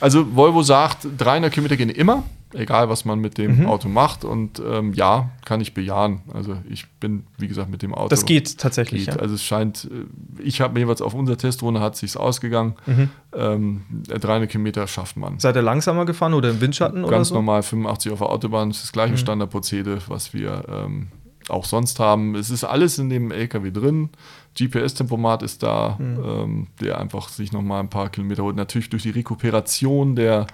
Also 0.01 0.37
Volvo 0.37 0.63
sagt, 0.63 1.09
300 1.19 1.53
Kilometer 1.53 1.77
gehen 1.77 1.91
immer 1.91 2.23
egal 2.55 2.88
was 2.88 3.05
man 3.05 3.19
mit 3.19 3.38
dem 3.38 3.61
mhm. 3.61 3.67
Auto 3.67 3.88
macht. 3.88 4.25
Und 4.25 4.62
ähm, 4.64 4.93
ja, 4.95 5.31
kann 5.45 5.61
ich 5.61 5.75
bejahen. 5.75 6.23
Also 6.33 6.57
ich 6.69 6.88
bin, 7.00 7.25
wie 7.37 7.49
gesagt, 7.49 7.71
mit 7.71 7.83
dem 7.83 7.95
Auto. 7.95 8.09
Das 8.09 8.25
geht 8.25 8.59
tatsächlich. 8.59 9.07
Geht. 9.07 9.14
Ja. 9.14 9.21
Also 9.21 9.35
es 9.35 9.43
scheint, 9.43 9.85
äh, 9.85 10.43
ich 10.43 10.61
habe 10.61 10.78
jeweils 10.78 11.02
auf 11.02 11.14
unserer 11.14 11.37
Testrunde 11.37 11.81
hat 11.81 11.97
sich 11.97 12.17
ausgegangen. 12.17 12.75
Mhm. 12.87 13.11
Ähm, 13.35 13.83
300 14.09 14.50
Kilometer 14.50 14.87
schafft 14.87 15.17
man. 15.17 15.38
Seid 15.38 15.57
ihr 15.57 15.62
langsamer 15.62 16.05
gefahren 16.05 16.35
oder 16.35 16.50
im 16.50 16.61
Windschatten 16.61 17.02
Ganz 17.02 17.09
oder 17.09 17.25
so? 17.25 17.35
normal 17.35 17.62
85 17.62 18.12
auf 18.12 18.19
der 18.19 18.31
Autobahn. 18.31 18.71
Das 18.71 18.78
ist 18.78 18.85
das 18.85 18.93
gleiche 18.93 19.12
mhm. 19.12 19.19
Standardprozedere, 19.19 20.00
was 20.09 20.33
wir 20.33 20.64
ähm, 20.69 21.09
auch 21.49 21.64
sonst 21.64 21.99
haben. 21.99 22.35
Es 22.35 22.50
ist 22.50 22.64
alles 22.64 22.99
in 22.99 23.11
dem 23.11 23.31
LKW 23.31 23.71
drin. 23.71 24.11
GPS-Tempomat 24.57 25.43
ist 25.43 25.62
da, 25.62 25.97
mhm. 25.99 26.25
ähm, 26.25 26.67
der 26.81 26.99
einfach 26.99 27.28
sich 27.28 27.52
nochmal 27.52 27.81
ein 27.81 27.90
paar 27.90 28.09
Kilometer 28.11 28.43
holt. 28.43 28.57
Natürlich 28.57 28.90
durch 28.90 29.02
die 29.02 29.11
Rekuperation 29.11 30.17
der 30.17 30.47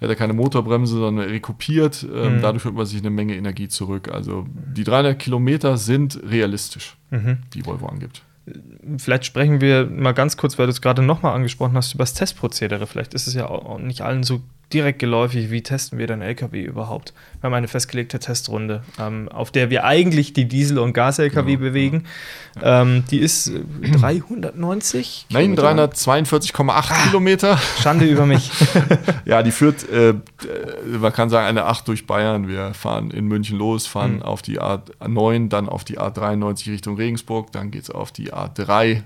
er 0.00 0.08
hat 0.08 0.16
keine 0.16 0.32
Motorbremse, 0.32 0.96
sondern 0.98 1.28
rekupiert. 1.28 2.06
Ähm, 2.12 2.36
mhm. 2.36 2.42
Dadurch 2.42 2.64
holt 2.64 2.74
man 2.74 2.86
sich 2.86 3.00
eine 3.00 3.10
Menge 3.10 3.36
Energie 3.36 3.68
zurück. 3.68 4.08
Also 4.12 4.46
die 4.48 4.84
300 4.84 5.18
Kilometer 5.18 5.76
sind 5.76 6.20
realistisch, 6.28 6.96
mhm. 7.10 7.38
die 7.54 7.64
Volvo 7.64 7.86
angibt. 7.86 8.22
Vielleicht 8.98 9.24
sprechen 9.24 9.60
wir 9.60 9.86
mal 9.86 10.12
ganz 10.12 10.36
kurz, 10.36 10.58
weil 10.58 10.66
du 10.66 10.72
es 10.72 10.82
gerade 10.82 11.02
nochmal 11.02 11.34
angesprochen 11.34 11.76
hast, 11.76 11.94
über 11.94 12.02
das 12.02 12.12
Testprozedere. 12.12 12.86
Vielleicht 12.86 13.14
ist 13.14 13.26
es 13.26 13.34
ja 13.34 13.46
auch 13.46 13.78
nicht 13.78 14.02
allen 14.02 14.22
so 14.22 14.42
direkt 14.74 14.98
geläufig, 14.98 15.50
wie 15.50 15.62
testen 15.62 15.98
wir 15.98 16.06
den 16.06 16.20
LKW 16.20 16.62
überhaupt. 16.62 17.14
Wir 17.40 17.44
haben 17.44 17.54
eine 17.54 17.68
festgelegte 17.68 18.18
Testrunde, 18.18 18.82
ähm, 18.98 19.28
auf 19.28 19.50
der 19.50 19.70
wir 19.70 19.84
eigentlich 19.84 20.32
die 20.32 20.46
Diesel- 20.46 20.78
und 20.78 20.92
Gas-LKW 20.92 21.52
genau, 21.52 21.64
bewegen. 21.64 22.04
Ja. 22.60 22.82
Ähm, 22.82 23.04
die 23.10 23.18
ist 23.18 23.52
390? 24.00 25.26
Äh, 25.30 25.32
Nein, 25.32 25.56
342,8 25.56 26.68
ah, 26.68 26.82
Kilometer. 27.06 27.58
Schande 27.80 28.04
über 28.06 28.26
mich. 28.26 28.50
ja, 29.24 29.42
die 29.42 29.52
führt, 29.52 29.88
äh, 29.88 30.14
man 30.86 31.12
kann 31.12 31.30
sagen, 31.30 31.46
eine 31.46 31.64
8 31.64 31.86
durch 31.88 32.06
Bayern. 32.06 32.48
Wir 32.48 32.74
fahren 32.74 33.10
in 33.10 33.26
München 33.26 33.56
los, 33.56 33.86
fahren 33.86 34.16
mhm. 34.16 34.22
auf 34.22 34.42
die 34.42 34.60
A9, 34.60 35.48
dann 35.48 35.68
auf 35.68 35.84
die 35.84 35.98
A93 35.98 36.72
Richtung 36.72 36.96
Regensburg, 36.96 37.52
dann 37.52 37.70
geht 37.70 37.84
es 37.84 37.90
auf 37.90 38.10
die 38.10 38.32
A3 38.32 39.02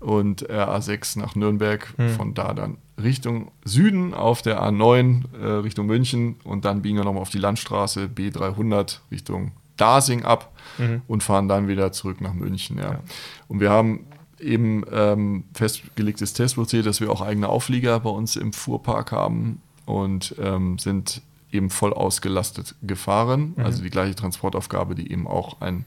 und 0.00 0.50
A6 0.50 1.18
nach 1.18 1.34
Nürnberg. 1.34 1.94
Mhm. 1.98 2.08
Von 2.10 2.34
da 2.34 2.54
dann 2.54 2.78
Richtung 3.00 3.50
Süden 3.64 4.14
auf 4.14 4.42
der 4.42 4.62
A9 4.62 5.24
äh, 5.40 5.46
Richtung 5.60 5.86
München 5.86 6.36
und 6.44 6.64
dann 6.64 6.82
biegen 6.82 6.98
wir 6.98 7.04
nochmal 7.04 7.22
auf 7.22 7.30
die 7.30 7.38
Landstraße 7.38 8.10
B300 8.14 8.98
Richtung 9.10 9.52
Dasing 9.76 10.24
ab 10.24 10.52
mhm. 10.78 11.02
und 11.06 11.22
fahren 11.22 11.48
dann 11.48 11.68
wieder 11.68 11.92
zurück 11.92 12.20
nach 12.20 12.34
München. 12.34 12.78
Ja. 12.78 12.92
ja. 12.92 13.00
Und 13.48 13.60
wir 13.60 13.70
haben 13.70 14.06
eben 14.38 14.84
ähm, 14.90 15.44
festgelegtes 15.54 16.32
Testprozedere, 16.32 16.88
dass 16.88 17.00
wir 17.00 17.10
auch 17.10 17.20
eigene 17.20 17.48
Auflieger 17.48 18.00
bei 18.00 18.10
uns 18.10 18.36
im 18.36 18.52
Fuhrpark 18.52 19.12
haben 19.12 19.60
und 19.86 20.34
ähm, 20.38 20.78
sind 20.78 21.22
eben 21.52 21.70
voll 21.70 21.92
ausgelastet 21.92 22.74
gefahren. 22.82 23.54
Mhm. 23.56 23.64
Also 23.64 23.82
die 23.82 23.90
gleiche 23.90 24.14
Transportaufgabe, 24.14 24.94
die 24.94 25.10
eben 25.10 25.26
auch 25.26 25.60
ein 25.60 25.84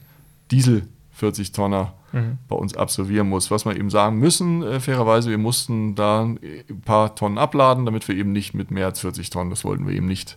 Diesel 0.50 0.86
40 1.14 1.52
Tonner 1.52 1.94
mhm. 2.12 2.38
bei 2.48 2.56
uns 2.56 2.76
absolvieren 2.76 3.28
muss. 3.28 3.50
Was 3.50 3.64
wir 3.64 3.76
eben 3.76 3.90
sagen 3.90 4.18
müssen, 4.18 4.62
äh, 4.62 4.80
fairerweise, 4.80 5.30
wir 5.30 5.38
mussten 5.38 5.94
da 5.94 6.24
ein 6.24 6.38
paar 6.84 7.14
Tonnen 7.14 7.38
abladen, 7.38 7.86
damit 7.86 8.06
wir 8.08 8.16
eben 8.16 8.32
nicht 8.32 8.54
mit 8.54 8.70
mehr 8.70 8.86
als 8.86 9.00
40 9.00 9.30
Tonnen, 9.30 9.50
das 9.50 9.64
wollten 9.64 9.86
wir 9.86 9.94
eben 9.94 10.06
nicht 10.06 10.36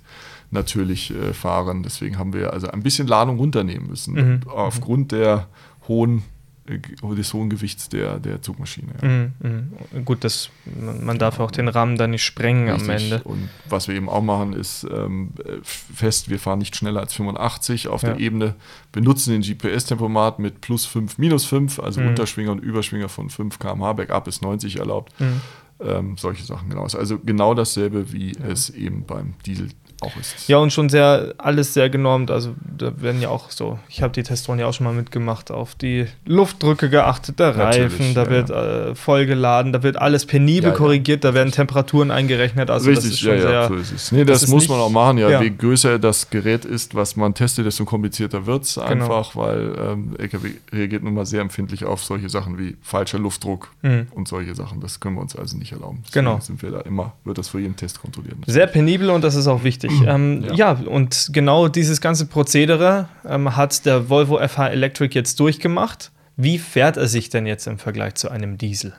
natürlich 0.51 1.12
äh, 1.12 1.34
fahren. 1.34 1.84
Deswegen 1.84 2.17
haben 2.17 2.34
wir 2.34 2.53
also 2.53 2.67
ein 2.67 2.84
bisschen 2.84 3.07
Ladung 3.07 3.38
runternehmen 3.38 3.88
müssen. 3.88 4.13
Mhm. 4.13 4.39
Aufgrund 4.48 5.12
der 5.12 5.48
hohen 5.88 6.24
äh, 6.67 6.79
des 7.15 7.34
hohen 7.34 7.50
Gewichts 7.50 7.89
der, 7.89 8.19
der 8.19 8.41
Zugmaschine. 8.41 8.93
Ja. 9.01 9.07
Mhm, 9.07 9.31
mh. 9.39 9.57
Gut, 10.03 10.24
das, 10.24 10.50
man 10.65 11.17
darf 11.17 11.39
auch 11.39 11.51
den 11.51 11.67
Rahmen 11.67 11.98
dann 11.98 12.12
nicht 12.12 12.24
sprengen 12.24 12.70
Richtig. 12.70 12.89
am 12.89 12.96
Ende. 12.96 13.24
Und 13.24 13.50
was 13.70 13.88
wir 13.88 13.96
eben 13.96 14.10
auch 14.10 14.22
machen, 14.22 14.53
ist 14.53 14.86
ähm, 14.91 15.32
fest, 15.63 16.29
wir 16.29 16.39
fahren 16.39 16.60
nicht 16.60 16.75
schneller 16.75 17.00
als 17.00 17.13
85 17.13 17.88
auf 17.88 18.01
ja. 18.01 18.10
der 18.10 18.20
Ebene, 18.20 18.56
benutzen 18.91 19.32
den 19.32 19.41
GPS-Tempomat 19.41 20.39
mit 20.39 20.62
plus 20.62 20.86
5, 20.86 21.17
minus 21.17 21.46
5, 21.46 21.79
also 21.79 22.01
mhm. 22.01 22.10
Unterschwinger 22.10 22.51
und 22.51 22.60
Überschwinger 22.60 23.10
von 23.10 23.29
5 23.29 23.60
km/h, 23.60 23.94
Backup 23.94 24.27
ist 24.27 24.41
90 24.41 24.77
erlaubt. 24.77 25.17
Mhm. 25.20 25.41
Ähm, 25.79 26.17
solche 26.17 26.44
Sachen 26.44 26.70
genau. 26.70 26.84
Also 26.84 27.20
genau 27.20 27.53
dasselbe, 27.53 28.12
wie 28.12 28.34
ja. 28.34 28.46
es 28.48 28.70
eben 28.70 29.06
beim 29.06 29.36
Diesel 29.46 29.70
auch 30.01 30.16
ist. 30.18 30.48
Ja, 30.48 30.58
und 30.58 30.72
schon 30.72 30.89
sehr, 30.89 31.34
alles 31.38 31.74
sehr 31.74 31.89
genormt. 31.89 32.30
Also 32.30 32.56
da 32.77 33.01
werden 33.01 33.22
ja 33.22 33.30
auch 33.30 33.50
so, 33.50 33.80
ich 33.89 34.01
habe 34.04 34.13
die 34.13 34.24
Testrunde 34.24 34.63
ja 34.63 34.70
auch 34.70 34.74
schon 34.74 34.86
mal 34.86 34.94
mitgemacht, 34.94 35.50
auf 35.50 35.74
die 35.75 36.06
Luftdrücke 36.25 36.89
geachtet, 36.89 37.39
der 37.39 37.58
Reifen, 37.58 38.13
da 38.13 38.25
ja, 38.25 38.30
wird 38.30 38.50
ja. 38.50 38.89
Äh, 38.89 38.96
vollgeladen, 38.96 39.74
da 39.74 39.82
wird 39.82 39.98
alles 39.98 40.25
penibel 40.25 40.72
korrigiert, 40.74 41.24
da 41.24 41.34
werden 41.34 41.51
Temperaturen 41.51 42.12
eingerechnet. 42.12 42.70
Also 42.70 42.89
Richtig, 42.89 43.06
das 43.06 43.13
ist 43.13 43.20
schon 43.20 43.36
ja, 43.36 43.42
sehr, 43.42 43.68
so 43.68 43.75
ist 43.75 43.92
es. 43.92 44.12
Nee, 44.12 44.24
das, 44.24 44.42
das 44.42 44.50
muss 44.50 44.68
man 44.70 44.80
auch 44.80 44.89
machen, 44.89 45.18
ja. 45.18 45.42
Je 45.42 45.50
größer 45.50 45.98
das 45.98 46.30
Gerät 46.30 46.66
ist, 46.66 46.94
was 46.94 47.16
man 47.16 47.34
testet, 47.34 47.66
desto 47.66 47.86
komplizierter 47.86 48.46
wird 48.46 48.63
es 48.63 48.75
genau. 48.75 48.88
einfach, 48.88 49.34
genau. 49.34 49.46
weil 49.46 49.75
ähm, 49.80 50.16
LKW 50.18 50.51
reagiert 50.72 51.04
nun 51.04 51.16
mal 51.16 51.25
sehr 51.25 51.42
empfindlich 51.42 51.86
auf 51.86 52.04
solche 52.04 52.30
Sachen 52.30 52.60
wie 52.60 52.77
falscher 52.82 53.18
Luftdruck 53.18 53.72
mhm. 53.82 54.08
und 54.12 54.27
solche 54.27 54.54
Sachen. 54.54 54.80
Das 54.80 55.00
können 55.00 55.16
wir 55.16 55.22
uns 55.22 55.36
also 55.36 55.58
nicht 55.58 55.72
erlauben. 55.72 56.04
Deswegen 56.08 56.25
genau. 56.25 56.39
sind 56.39 56.62
wir 56.62 56.70
da 56.70 56.82
immer, 56.82 57.13
wird 57.24 57.39
das 57.39 57.50
für 57.50 57.60
jeden 57.60 57.75
Test 57.75 58.01
kontrolliert. 58.01 58.36
Sehr 58.46 58.68
penibel 58.68 59.10
und 59.10 59.24
das 59.24 59.36
ist 59.36 59.48
auch 59.48 59.63
wichtig 59.63 59.87
richtig. 59.89 60.08
Ähm, 60.08 60.44
ja. 60.53 60.74
ja. 60.74 60.88
und 60.88 61.29
genau 61.32 61.67
dieses 61.67 62.01
ganze 62.01 62.25
Prozedere 62.25 63.10
ähm, 63.25 63.56
hat 63.56 63.86
der 63.86 64.10
Volvo 64.10 64.39
FH 64.39 64.70
Electric 64.70 65.13
jetzt 65.13 65.39
durchgemacht. 65.39 66.12
Wie 66.36 66.60
fährt 66.60 66.98
er 66.98 67.08
sich 67.08 67.29
denn 67.29 67.48
jetzt 67.48 67.67
im 67.67 67.79
Vergleich 67.79 68.15
zu 68.15 68.29
einem 68.29 68.58
Diesel? 68.58 68.94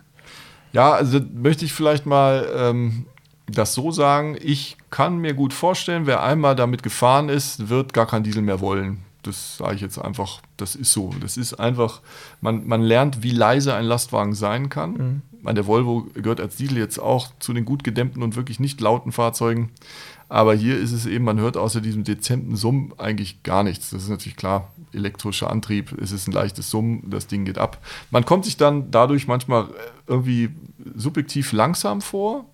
Ja, 0.72 0.92
also 0.92 1.20
möchte 1.32 1.64
ich 1.64 1.72
vielleicht 1.72 2.04
mal 2.04 2.46
ähm, 2.54 3.06
das 3.46 3.74
so 3.74 3.90
sagen. 3.90 4.36
Ich 4.40 4.76
kann 4.90 5.18
mir 5.18 5.34
gut 5.34 5.52
vorstellen, 5.52 6.06
wer 6.06 6.22
einmal 6.22 6.56
damit 6.56 6.82
gefahren 6.82 7.28
ist, 7.28 7.68
wird 7.68 7.92
gar 7.92 8.06
kein 8.06 8.22
Diesel 8.22 8.42
mehr 8.42 8.60
wollen. 8.60 9.04
Das 9.22 9.58
sage 9.58 9.74
ich 9.74 9.80
jetzt 9.80 9.98
einfach, 9.98 10.40
das 10.56 10.74
ist 10.74 10.92
so. 10.92 11.10
Das 11.20 11.36
ist 11.36 11.54
einfach, 11.54 12.00
man, 12.40 12.66
man 12.66 12.82
lernt, 12.82 13.22
wie 13.22 13.30
leise 13.30 13.74
ein 13.74 13.84
Lastwagen 13.84 14.34
sein 14.34 14.68
kann. 14.68 15.22
Mhm. 15.44 15.54
Der 15.54 15.66
Volvo 15.66 16.06
gehört 16.14 16.40
als 16.40 16.56
Diesel 16.56 16.78
jetzt 16.78 16.98
auch 16.98 17.28
zu 17.38 17.52
den 17.52 17.64
gut 17.64 17.84
gedämmten 17.84 18.22
und 18.22 18.36
wirklich 18.36 18.60
nicht 18.60 18.80
lauten 18.80 19.12
Fahrzeugen. 19.12 19.70
Aber 20.28 20.54
hier 20.54 20.78
ist 20.78 20.92
es 20.92 21.06
eben, 21.06 21.24
man 21.24 21.40
hört 21.40 21.56
außer 21.56 21.80
diesem 21.80 22.04
dezenten 22.04 22.56
Summen 22.56 22.92
eigentlich 22.98 23.42
gar 23.42 23.62
nichts. 23.62 23.90
Das 23.90 24.02
ist 24.02 24.10
natürlich 24.10 24.36
klar, 24.36 24.72
elektrischer 24.92 25.50
Antrieb, 25.50 25.96
es 26.00 26.12
ist 26.12 26.28
ein 26.28 26.32
leichtes 26.32 26.70
Summen, 26.70 27.08
das 27.08 27.26
Ding 27.26 27.44
geht 27.44 27.58
ab. 27.58 27.82
Man 28.10 28.24
kommt 28.24 28.44
sich 28.44 28.56
dann 28.56 28.90
dadurch 28.90 29.26
manchmal 29.26 29.68
irgendwie 30.06 30.50
subjektiv 30.94 31.52
langsam 31.52 32.02
vor, 32.02 32.44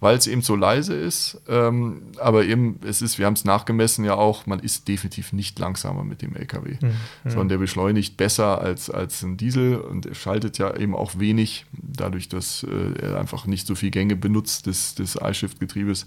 weil 0.00 0.16
es 0.16 0.26
eben 0.26 0.42
so 0.42 0.56
leise 0.56 0.94
ist. 0.94 1.40
Ähm, 1.48 2.02
aber 2.18 2.44
eben, 2.44 2.78
es 2.86 3.02
ist, 3.02 3.18
wir 3.18 3.26
haben 3.26 3.34
es 3.34 3.44
nachgemessen 3.44 4.04
ja 4.04 4.14
auch, 4.14 4.46
man 4.46 4.60
ist 4.60 4.88
definitiv 4.88 5.32
nicht 5.32 5.58
langsamer 5.58 6.04
mit 6.04 6.22
dem 6.22 6.34
LKW, 6.34 6.76
mhm. 6.80 6.94
sondern 7.24 7.48
der 7.50 7.58
beschleunigt 7.58 8.16
besser 8.16 8.60
als, 8.60 8.90
als 8.90 9.22
ein 9.22 9.36
Diesel 9.36 9.76
und 9.76 10.06
er 10.06 10.14
schaltet 10.14 10.58
ja 10.58 10.74
eben 10.76 10.94
auch 10.94 11.18
wenig, 11.18 11.66
dadurch, 11.72 12.28
dass 12.28 12.64
äh, 12.64 13.00
er 13.00 13.18
einfach 13.18 13.46
nicht 13.46 13.66
so 13.66 13.74
viel 13.74 13.90
Gänge 13.90 14.16
benutzt 14.16 14.66
des, 14.66 14.94
des 14.94 15.16
iShift-Getriebes. 15.16 16.06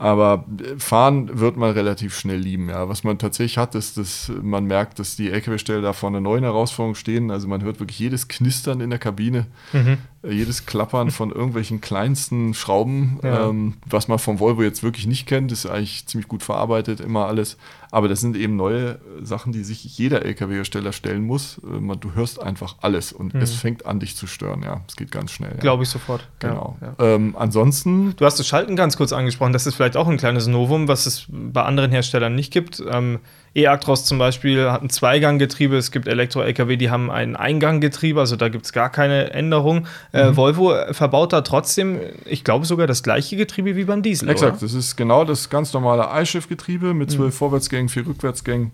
Aber 0.00 0.44
fahren 0.78 1.40
wird 1.40 1.56
man 1.56 1.72
relativ 1.72 2.16
schnell 2.16 2.38
lieben. 2.38 2.68
Ja. 2.68 2.88
Was 2.88 3.02
man 3.02 3.18
tatsächlich 3.18 3.58
hat, 3.58 3.74
ist, 3.74 3.96
dass 3.96 4.30
man 4.42 4.64
merkt, 4.64 5.00
dass 5.00 5.16
die 5.16 5.28
LKW-Stelle 5.28 5.82
da 5.82 5.92
vor 5.92 6.08
einer 6.08 6.20
neuen 6.20 6.44
Herausforderung 6.44 6.94
stehen. 6.94 7.32
Also 7.32 7.48
man 7.48 7.64
hört 7.64 7.80
wirklich 7.80 7.98
jedes 7.98 8.28
Knistern 8.28 8.80
in 8.80 8.90
der 8.90 9.00
Kabine. 9.00 9.46
Mhm. 9.72 9.98
Jedes 10.22 10.66
Klappern 10.66 11.10
von 11.10 11.32
irgendwelchen 11.32 11.80
kleinsten 11.80 12.54
Schrauben, 12.54 13.18
ja. 13.24 13.48
ähm, 13.48 13.74
was 13.86 14.06
man 14.06 14.20
vom 14.20 14.38
Volvo 14.38 14.62
jetzt 14.62 14.84
wirklich 14.84 15.08
nicht 15.08 15.26
kennt, 15.26 15.50
ist 15.50 15.66
eigentlich 15.66 16.06
ziemlich 16.06 16.28
gut 16.28 16.44
verarbeitet, 16.44 17.00
immer 17.00 17.26
alles. 17.26 17.56
Aber 17.90 18.08
das 18.08 18.20
sind 18.20 18.36
eben 18.36 18.56
neue 18.56 18.98
Sachen, 19.22 19.52
die 19.52 19.64
sich 19.64 19.84
jeder 19.98 20.24
LKW-Hersteller 20.24 20.92
stellen 20.92 21.22
muss. 21.22 21.58
Äh, 21.58 21.96
du 21.96 22.14
hörst 22.14 22.42
einfach 22.42 22.76
alles 22.80 23.12
und 23.12 23.34
mhm. 23.34 23.40
es 23.40 23.54
fängt 23.54 23.86
an, 23.86 24.00
dich 24.00 24.16
zu 24.16 24.26
stören. 24.26 24.62
Ja, 24.62 24.82
es 24.86 24.96
geht 24.96 25.10
ganz 25.10 25.30
schnell. 25.32 25.52
Ja. 25.52 25.60
Glaube 25.60 25.84
ich 25.84 25.88
sofort. 25.88 26.28
Genau. 26.38 26.76
Ja, 26.80 26.94
ähm, 26.98 27.34
ansonsten. 27.38 28.14
Du 28.16 28.24
hast 28.24 28.38
das 28.38 28.46
Schalten 28.46 28.76
ganz 28.76 28.96
kurz 28.96 29.12
angesprochen. 29.12 29.52
Das 29.52 29.66
ist 29.66 29.74
vielleicht 29.74 29.96
auch 29.96 30.08
ein 30.08 30.16
kleines 30.16 30.46
Novum, 30.46 30.88
was 30.88 31.06
es 31.06 31.26
bei 31.28 31.62
anderen 31.62 31.90
Herstellern 31.90 32.34
nicht 32.34 32.52
gibt. 32.52 32.82
Ähm, 32.90 33.20
E-Actros 33.54 34.04
zum 34.04 34.18
Beispiel 34.18 34.70
hat 34.70 34.82
ein 34.82 34.90
Zweiganggetriebe, 34.90 35.76
es 35.76 35.90
gibt 35.90 36.06
Elektro-Lkw, 36.06 36.76
die 36.76 36.90
haben 36.90 37.10
ein 37.10 37.34
Einganggetriebe, 37.34 38.20
also 38.20 38.36
da 38.36 38.48
gibt 38.48 38.66
es 38.66 38.72
gar 38.72 38.90
keine 38.90 39.30
Änderung. 39.30 39.86
Äh, 40.12 40.30
mhm. 40.30 40.36
Volvo 40.36 40.74
verbaut 40.92 41.32
da 41.32 41.40
trotzdem, 41.40 41.98
ich 42.24 42.44
glaube 42.44 42.66
sogar 42.66 42.86
das 42.86 43.02
gleiche 43.02 43.36
Getriebe 43.36 43.74
wie 43.76 43.84
beim 43.84 44.02
Diesel. 44.02 44.28
Exakt, 44.28 44.52
oder? 44.52 44.60
das 44.60 44.74
ist 44.74 44.96
genau 44.96 45.24
das 45.24 45.50
ganz 45.50 45.72
normale 45.72 46.08
iShift-Getriebe 46.22 46.94
mit 46.94 47.10
zwölf 47.10 47.34
mhm. 47.34 47.38
Vorwärtsgängen, 47.38 47.77
vier 47.86 48.06
Rückwärtsgängen. 48.06 48.72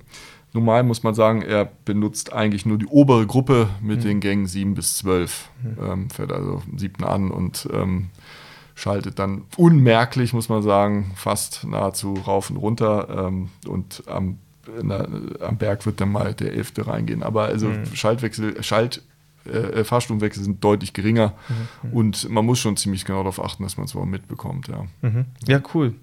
Normal 0.54 0.84
muss 0.84 1.02
man 1.02 1.14
sagen, 1.14 1.42
er 1.42 1.68
benutzt 1.84 2.32
eigentlich 2.32 2.64
nur 2.64 2.78
die 2.78 2.87
obere 2.87 3.26
Gruppe 3.26 3.68
mit 3.82 3.99
mhm. 3.99 4.04
den 4.04 4.20
Gängen 4.20 4.46
7 4.46 4.75
bis 4.75 4.96
12. 4.99 5.50
Mhm. 5.62 5.84
Ähm, 5.84 6.11
fährt 6.11 6.32
also 6.32 6.62
siebten 6.76 7.04
an 7.04 7.30
und 7.30 7.68
ähm, 7.73 8.11
schaltet 8.76 9.18
dann 9.18 9.42
unmerklich, 9.56 10.32
muss 10.32 10.49
man 10.49 10.62
sagen, 10.62 11.12
fast 11.16 11.66
nahezu 11.66 12.14
rauf 12.14 12.50
und 12.50 12.56
runter. 12.56 13.26
Ähm, 13.26 13.50
und 13.66 14.04
am 14.06 14.38
der, 14.66 15.08
am 15.40 15.58
Berg 15.58 15.87
wird 15.87 16.00
dann 16.00 16.11
mal 16.11 16.34
der 16.34 16.52
Elfte 16.52 16.87
reingehen. 16.87 17.23
Aber 17.23 17.44
also 17.44 17.68
mhm. 17.68 17.87
Schaltwechsel, 17.94 18.62
Schalt, 18.62 19.02
äh, 19.44 19.84
Fahrstuhlwechsel 19.84 20.42
sind 20.42 20.64
deutlich 20.64 20.92
geringer 20.92 21.34
mhm. 21.82 21.92
und 21.92 22.30
man 22.30 22.46
muss 22.46 22.58
schon 22.58 22.76
ziemlich 22.76 23.04
genau 23.04 23.18
darauf 23.18 23.42
achten, 23.42 23.62
dass 23.62 23.76
man 23.76 23.87
es 23.87 23.94
auch 23.94 24.04
mitbekommt. 24.04 24.68
Ja. 24.68 24.87
Mhm. 25.02 25.26
ja, 25.46 25.61
cool. 25.75 25.94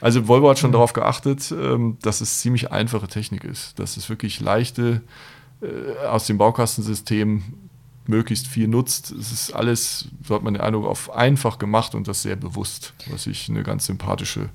Also 0.00 0.28
Volvo 0.28 0.48
hat 0.48 0.58
schon 0.58 0.70
mhm. 0.70 0.74
darauf 0.74 0.92
geachtet, 0.92 1.52
ähm, 1.52 1.98
dass 2.02 2.20
es 2.20 2.40
ziemlich 2.40 2.70
einfache 2.72 3.08
Technik 3.08 3.44
ist, 3.44 3.78
dass 3.78 3.96
es 3.96 4.08
wirklich 4.08 4.40
leichte 4.40 5.02
äh, 5.60 6.06
aus 6.06 6.26
dem 6.26 6.38
Baukastensystem 6.38 7.42
möglichst 8.06 8.46
viel 8.46 8.68
nutzt. 8.68 9.10
Es 9.12 9.32
ist 9.32 9.52
alles, 9.52 10.08
so 10.26 10.34
hat 10.34 10.42
man 10.42 10.54
den 10.54 10.62
Eindruck, 10.62 10.86
auf 10.86 11.14
einfach 11.14 11.58
gemacht 11.58 11.94
und 11.94 12.08
das 12.08 12.22
sehr 12.22 12.36
bewusst, 12.36 12.94
was 13.10 13.26
ich 13.26 13.48
eine 13.48 13.62
ganz 13.62 13.86
sympathische 13.86 14.48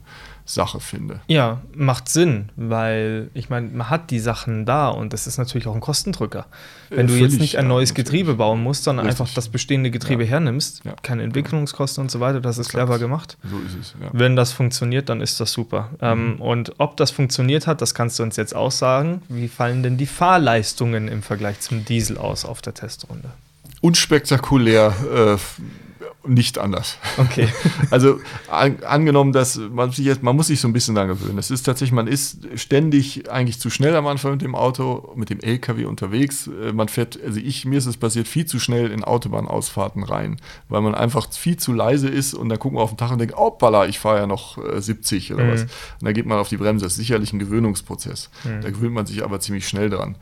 Sache 0.46 0.82
finde. 0.82 1.22
Ja, 1.28 1.62
macht 1.74 2.10
Sinn, 2.10 2.50
weil 2.58 3.30
ich 3.34 3.50
meine, 3.50 3.70
man 3.70 3.90
hat 3.90 4.12
die 4.12 4.20
Sachen 4.20 4.66
da 4.66 4.90
und 4.90 5.14
das 5.14 5.26
ist 5.26 5.38
natürlich 5.38 5.68
auch 5.68 5.76
ein 5.76 5.80
Kostendrücker. 5.80 6.48
Wenn 6.90 7.08
du 7.08 7.14
jetzt 7.14 7.40
nicht 7.40 7.58
ein 7.58 7.68
neues 7.68 7.90
ja, 7.90 7.96
Getriebe 7.96 8.36
bauen 8.36 8.62
musst, 8.62 8.84
sondern 8.84 9.06
Richtig. 9.06 9.22
einfach 9.22 9.34
das 9.34 9.48
bestehende 9.48 9.90
Getriebe 9.90 10.24
ja. 10.24 10.32
hernimmst, 10.32 10.84
ja. 10.84 10.96
keine 11.02 11.24
Entwicklungskosten 11.24 12.02
und 12.02 12.12
so 12.12 12.20
weiter, 12.20 12.42
das 12.42 12.58
ist 12.58 12.70
clever 12.70 13.00
gemacht. 13.00 13.38
So 13.50 13.58
ist 13.60 13.78
es, 13.80 13.96
ja. 14.02 14.10
Wenn 14.12 14.36
das 14.36 14.52
funktioniert, 14.52 15.08
dann 15.08 15.22
ist 15.22 15.40
das 15.40 15.54
super. 15.54 15.92
Ähm, 16.02 16.26
mhm. 16.26 16.34
Ähm, 16.34 16.42
und 16.42 16.74
ob 16.78 16.98
das 16.98 17.12
funktioniert 17.12 17.66
hat, 17.66 17.82
das 17.82 17.96
kannst 17.96 18.20
du 18.20 18.24
uns 18.24 18.36
jetzt 18.36 18.56
auch 18.56 18.72
sagen. 18.72 19.22
Wie 19.30 19.48
fallen 19.48 19.82
denn 19.82 19.98
die 19.98 20.06
Fahrleistungen 20.06 21.08
im 21.08 21.24
Vergleich 21.24 21.62
zum 21.62 21.86
Diesel 21.86 22.18
aus 22.18 22.44
auf 22.44 22.62
der 22.62 22.74
Testrunde? 22.74 23.30
Unspektakulär. 23.82 24.94
Äh, 25.14 25.38
nicht 26.26 26.58
anders. 26.58 26.98
Okay. 27.18 27.48
Also 27.92 28.20
an, 28.50 28.78
angenommen, 28.84 29.34
dass 29.34 29.58
man 29.58 29.92
sich 29.92 30.06
jetzt, 30.06 30.24
man 30.24 30.36
muss 30.36 30.48
sich 30.48 30.60
so 30.60 30.68
ein 30.68 30.74
bisschen 30.74 30.96
daran 30.96 31.10
gewöhnen. 31.10 31.38
Es 31.38 31.52
ist 31.52 31.64
tatsächlich, 31.64 31.92
man 31.92 32.08
ist 32.08 32.40
ständig 32.56 33.30
eigentlich 33.30 33.60
zu 33.60 33.70
schnell 33.70 33.96
am 33.96 34.08
Anfang 34.08 34.32
mit 34.32 34.42
dem 34.42 34.56
Auto, 34.56 35.14
mit 35.16 35.30
dem 35.30 35.40
LKW 35.40 35.86
unterwegs. 35.86 36.48
Äh, 36.48 36.74
man 36.74 36.88
fährt, 36.88 37.20
also 37.24 37.40
ich, 37.40 37.66
mir 37.66 37.78
ist 37.78 37.86
es 37.86 37.98
passiert, 37.98 38.28
viel 38.28 38.46
zu 38.46 38.60
schnell 38.60 38.90
in 38.90 39.04
Autobahnausfahrten 39.04 40.04
rein, 40.04 40.38
weil 40.70 40.82
man 40.82 40.96
einfach 40.96 41.32
viel 41.32 41.58
zu 41.58 41.72
leise 41.72 42.08
ist 42.08 42.34
und 42.34 42.50
dann 42.50 42.58
gucken 42.58 42.78
wir 42.80 42.82
auf 42.82 42.92
den 42.92 42.98
Tag 42.98 43.12
und 43.12 43.20
denken, 43.20 43.36
oh, 43.38 43.52
balla, 43.52 43.86
ich 43.86 44.00
fahre 44.00 44.20
ja 44.20 44.28
noch 44.28 44.58
70 44.76 45.30
äh, 45.30 45.34
oder 45.34 45.44
mhm. 45.44 45.52
was. 45.52 45.62
Und 45.64 45.70
dann 46.02 46.14
geht 46.14 46.26
man 46.26 46.40
auf 46.40 46.50
die 46.50 46.58
Bremse. 46.58 46.86
Das 46.86 46.94
ist 46.94 47.00
sicherlich 47.00 47.34
ein 47.34 47.40
Gewöhnungsprozess. 47.40 48.30
Mhm. 48.44 48.62
Da 48.62 48.70
gewöhnt 48.72 48.94
man 48.94 49.06
sich 49.06 49.24
aber 49.24 49.40
ziemlich 49.40 49.68
schnell 49.68 49.90
dran. 49.90 50.16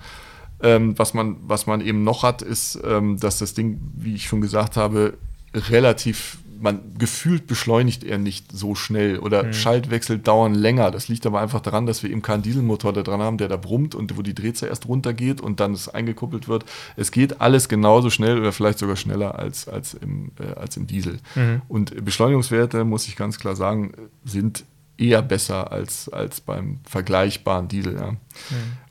Ähm, 0.63 0.97
was, 0.97 1.13
man, 1.13 1.37
was 1.41 1.65
man 1.65 1.81
eben 1.81 2.03
noch 2.03 2.23
hat, 2.23 2.41
ist, 2.41 2.79
ähm, 2.85 3.17
dass 3.19 3.39
das 3.39 3.53
Ding, 3.53 3.79
wie 3.95 4.15
ich 4.15 4.25
schon 4.25 4.41
gesagt 4.41 4.77
habe, 4.77 5.17
relativ, 5.53 6.37
man 6.59 6.79
gefühlt 6.97 7.47
beschleunigt 7.47 8.03
er 8.03 8.17
nicht 8.17 8.51
so 8.51 8.75
schnell 8.75 9.19
oder 9.19 9.43
mhm. 9.43 9.53
Schaltwechsel 9.53 10.19
dauern 10.19 10.53
länger. 10.53 10.91
Das 10.91 11.07
liegt 11.07 11.25
aber 11.25 11.41
einfach 11.41 11.61
daran, 11.61 11.85
dass 11.85 12.03
wir 12.03 12.09
eben 12.09 12.21
keinen 12.21 12.43
Dieselmotor 12.43 12.93
da 12.93 13.01
dran 13.01 13.21
haben, 13.21 13.37
der 13.37 13.47
da 13.47 13.57
brummt 13.57 13.95
und 13.95 14.17
wo 14.17 14.21
die 14.21 14.35
Drehzahl 14.35 14.69
erst 14.69 14.87
runtergeht 14.87 15.41
und 15.41 15.59
dann 15.59 15.73
es 15.73 15.89
eingekuppelt 15.89 16.47
wird. 16.47 16.65
Es 16.95 17.11
geht 17.11 17.41
alles 17.41 17.67
genauso 17.67 18.09
schnell 18.09 18.39
oder 18.39 18.51
vielleicht 18.51 18.79
sogar 18.79 18.95
schneller 18.95 19.37
als, 19.37 19.67
als, 19.67 19.93
im, 19.95 20.31
äh, 20.39 20.53
als 20.59 20.77
im 20.77 20.87
Diesel. 20.87 21.19
Mhm. 21.35 21.61
Und 21.67 22.05
Beschleunigungswerte, 22.05 22.83
muss 22.83 23.07
ich 23.07 23.15
ganz 23.15 23.39
klar 23.39 23.55
sagen, 23.55 23.93
sind 24.23 24.63
eher 25.01 25.21
besser 25.21 25.71
als, 25.71 26.07
als 26.09 26.39
beim 26.39 26.79
vergleichbaren 26.83 27.67
Diesel. 27.67 27.95
Ja. 27.95 28.11
Mhm. 28.11 28.17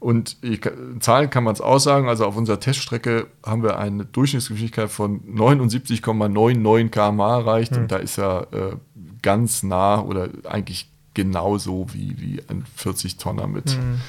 Und 0.00 0.37
ich, 0.43 0.61
Zahlen 0.99 1.31
kann 1.31 1.45
man 1.45 1.55
es 1.55 1.61
aussagen. 1.61 2.09
Also 2.09 2.26
auf 2.26 2.37
unserer 2.37 2.59
Teststrecke 2.59 3.29
haben 3.47 3.62
wir 3.62 3.79
eine 3.79 4.05
Durchschnittsgeschwindigkeit 4.05 4.90
von 4.90 5.21
79,99 5.23 6.88
km/h 6.88 7.38
erreicht. 7.38 7.73
Mhm. 7.73 7.79
Und 7.79 7.93
da 7.93 7.97
ist 7.97 8.19
er 8.19 8.49
äh, 8.52 8.76
ganz 9.23 9.62
nah 9.62 10.02
oder 10.02 10.29
eigentlich 10.45 10.90
genauso 11.14 11.87
wie, 11.93 12.21
wie 12.21 12.43
ein 12.49 12.64
40-Tonner 12.79 13.47
mit. 13.47 13.76
Mhm. 13.76 14.00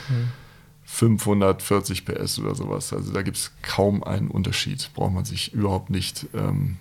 540 0.86 2.06
PS 2.06 2.40
oder 2.40 2.54
sowas. 2.54 2.92
Also 2.92 3.14
da 3.14 3.22
gibt 3.22 3.38
es 3.38 3.52
kaum 3.62 4.04
einen 4.04 4.28
Unterschied. 4.28 4.90
Braucht 4.94 5.14
man 5.14 5.24
sich 5.24 5.54
überhaupt 5.54 5.90
nicht 5.90 6.28
ähm, 6.34 6.78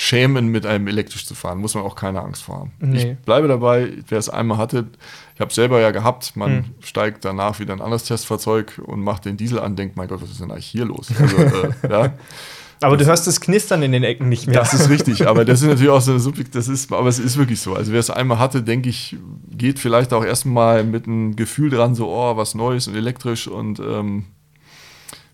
schämen, 0.00 0.46
mit 0.46 0.64
einem 0.64 0.86
elektrisch 0.86 1.26
zu 1.26 1.34
fahren. 1.34 1.58
Muss 1.58 1.74
man 1.74 1.82
auch 1.82 1.96
keine 1.96 2.22
Angst 2.22 2.44
vor 2.44 2.60
haben. 2.60 2.72
Nee. 2.78 3.12
Ich 3.12 3.18
bleibe 3.18 3.48
dabei, 3.48 3.92
wer 4.06 4.18
es 4.18 4.28
einmal 4.28 4.56
hatte, 4.56 4.86
ich 5.34 5.40
habe 5.40 5.48
es 5.48 5.56
selber 5.56 5.80
ja 5.80 5.90
gehabt, 5.90 6.36
man 6.36 6.50
hm. 6.50 6.64
steigt 6.80 7.24
danach 7.24 7.58
wieder 7.58 7.72
ein 7.72 7.80
anderes 7.80 8.04
Testfahrzeug 8.04 8.80
und 8.84 9.02
macht 9.02 9.24
den 9.24 9.36
Diesel 9.36 9.58
an, 9.58 9.74
denkt, 9.74 9.96
mein 9.96 10.06
Gott, 10.06 10.22
was 10.22 10.30
ist 10.30 10.40
denn 10.40 10.52
eigentlich 10.52 10.66
hier 10.66 10.84
los? 10.84 11.08
Also, 11.18 11.36
äh, 11.36 11.70
ja. 11.90 12.14
Aber 12.80 12.96
das, 12.96 13.06
du 13.06 13.10
hörst 13.10 13.26
das 13.26 13.40
Knistern 13.40 13.82
in 13.82 13.90
den 13.90 14.04
Ecken 14.04 14.28
nicht 14.28 14.46
mehr. 14.46 14.60
Das 14.60 14.72
ist 14.72 14.88
richtig, 14.88 15.26
aber 15.26 15.44
das 15.44 15.62
ist 15.62 15.66
natürlich 15.66 15.90
auch 15.90 16.00
so 16.00 16.12
eine 16.12 16.20
Subjekt, 16.20 16.54
das 16.54 16.68
ist, 16.68 16.92
aber 16.92 17.08
es 17.08 17.18
ist 17.18 17.36
wirklich 17.36 17.60
so. 17.60 17.74
Also 17.74 17.90
wer 17.90 17.98
es 17.98 18.08
einmal 18.08 18.38
hatte, 18.38 18.62
denke 18.62 18.88
ich, 18.88 19.16
geht 19.50 19.80
vielleicht 19.80 20.12
auch 20.12 20.24
erstmal 20.24 20.84
mit 20.84 21.08
einem 21.08 21.34
Gefühl 21.34 21.70
dran, 21.70 21.96
so, 21.96 22.08
oh, 22.08 22.36
was 22.36 22.54
Neues 22.54 22.86
und 22.86 22.94
elektrisch 22.94 23.48
und 23.48 23.80
ähm, 23.80 24.26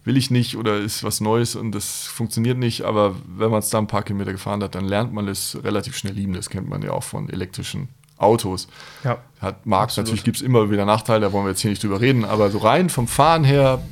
will 0.04 0.16
ich 0.16 0.30
nicht 0.30 0.56
oder 0.56 0.78
ist 0.78 1.02
was 1.02 1.20
Neues 1.20 1.56
und 1.56 1.72
das 1.72 2.04
funktioniert 2.04 2.58
nicht. 2.58 2.82
Aber 2.82 3.16
wenn 3.26 3.50
man 3.50 3.60
es 3.60 3.70
da 3.70 3.78
ein 3.78 3.86
paar 3.86 4.02
Kilometer 4.02 4.32
gefahren 4.32 4.62
hat, 4.62 4.74
dann 4.74 4.84
lernt 4.84 5.12
man 5.12 5.28
es 5.28 5.58
relativ 5.64 5.96
schnell 5.96 6.14
lieben. 6.14 6.34
Das 6.34 6.50
kennt 6.50 6.68
man 6.68 6.82
ja 6.82 6.92
auch 6.92 7.02
von 7.02 7.28
elektrischen 7.30 7.88
Autos. 8.18 8.68
Ja. 9.02 9.18
Hat 9.40 9.66
Markt, 9.66 9.96
natürlich 9.96 10.24
gibt 10.24 10.36
es 10.36 10.42
immer 10.42 10.70
wieder 10.70 10.84
Nachteile, 10.84 11.20
da 11.20 11.32
wollen 11.32 11.46
wir 11.46 11.50
jetzt 11.50 11.60
hier 11.60 11.70
nicht 11.70 11.82
drüber 11.82 12.00
reden, 12.00 12.24
aber 12.24 12.50
so 12.50 12.58
rein 12.58 12.88
vom 12.88 13.08
Fahren 13.08 13.44
her 13.44 13.82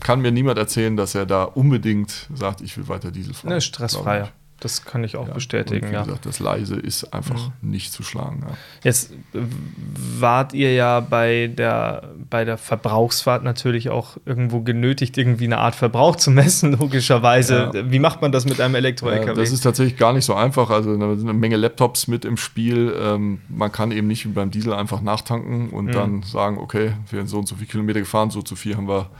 kann 0.00 0.20
mir 0.20 0.32
niemand 0.32 0.58
erzählen, 0.58 0.96
dass 0.96 1.14
er 1.14 1.26
da 1.26 1.44
unbedingt 1.44 2.28
sagt, 2.34 2.60
ich 2.60 2.76
will 2.76 2.88
weiter 2.88 3.10
Diesel 3.10 3.34
fahren. 3.34 3.50
Ne, 3.50 3.60
stressfreier. 3.60 4.30
Das 4.62 4.84
kann 4.84 5.02
ich 5.02 5.16
auch 5.16 5.26
ja, 5.26 5.34
bestätigen. 5.34 5.88
wie 5.90 5.92
ja. 5.92 6.04
gesagt, 6.04 6.24
das 6.24 6.38
Leise 6.38 6.76
ist 6.76 7.12
einfach 7.12 7.50
mhm. 7.60 7.70
nicht 7.70 7.92
zu 7.92 8.04
schlagen. 8.04 8.44
Ja. 8.46 8.54
Jetzt 8.84 9.12
wart 9.32 10.54
ihr 10.54 10.72
ja 10.72 11.00
bei 11.00 11.48
der, 11.48 12.10
bei 12.30 12.44
der 12.44 12.58
Verbrauchsfahrt 12.58 13.42
natürlich 13.42 13.90
auch 13.90 14.18
irgendwo 14.24 14.60
genötigt, 14.60 15.18
irgendwie 15.18 15.46
eine 15.46 15.58
Art 15.58 15.74
Verbrauch 15.74 16.14
zu 16.14 16.30
messen, 16.30 16.72
logischerweise. 16.78 17.72
Wie 17.88 17.98
macht 17.98 18.22
man 18.22 18.30
das 18.30 18.44
mit 18.44 18.60
einem 18.60 18.76
Elektro-LKW? 18.76 19.34
das 19.34 19.50
ist 19.50 19.62
tatsächlich 19.62 19.96
gar 19.96 20.12
nicht 20.12 20.24
so 20.24 20.34
einfach. 20.34 20.70
Also 20.70 20.96
da 20.96 21.16
sind 21.16 21.28
eine 21.28 21.36
Menge 21.36 21.56
Laptops 21.56 22.06
mit 22.06 22.24
im 22.24 22.36
Spiel. 22.36 22.94
Ähm, 22.96 23.40
man 23.48 23.72
kann 23.72 23.90
eben 23.90 24.06
nicht 24.06 24.26
wie 24.26 24.30
beim 24.30 24.52
Diesel 24.52 24.74
einfach 24.74 25.00
nachtanken 25.00 25.70
und 25.70 25.86
mhm. 25.86 25.92
dann 25.92 26.22
sagen, 26.22 26.58
okay, 26.58 26.92
wir 27.10 27.18
sind 27.18 27.26
so 27.28 27.38
und 27.40 27.48
so 27.48 27.56
viele 27.56 27.66
Kilometer 27.66 27.98
gefahren, 27.98 28.30
so 28.30 28.42
zu 28.42 28.54
viel 28.54 28.76
haben 28.76 28.86
wir 28.86 29.10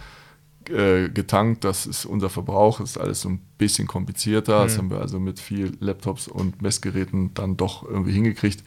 äh, 0.70 1.08
getankt, 1.08 1.64
das 1.64 1.86
ist 1.86 2.04
unser 2.04 2.30
Verbrauch, 2.30 2.80
ist 2.80 2.98
alles 2.98 3.22
so 3.22 3.28
ein 3.28 3.40
bisschen 3.58 3.86
komplizierter. 3.86 4.60
Mhm. 4.60 4.64
Das 4.64 4.78
haben 4.78 4.90
wir 4.90 5.00
also 5.00 5.20
mit 5.20 5.40
viel 5.40 5.76
Laptops 5.80 6.28
und 6.28 6.62
Messgeräten 6.62 7.34
dann 7.34 7.56
doch 7.56 7.82
irgendwie 7.82 8.12
hingekriegt. 8.12 8.62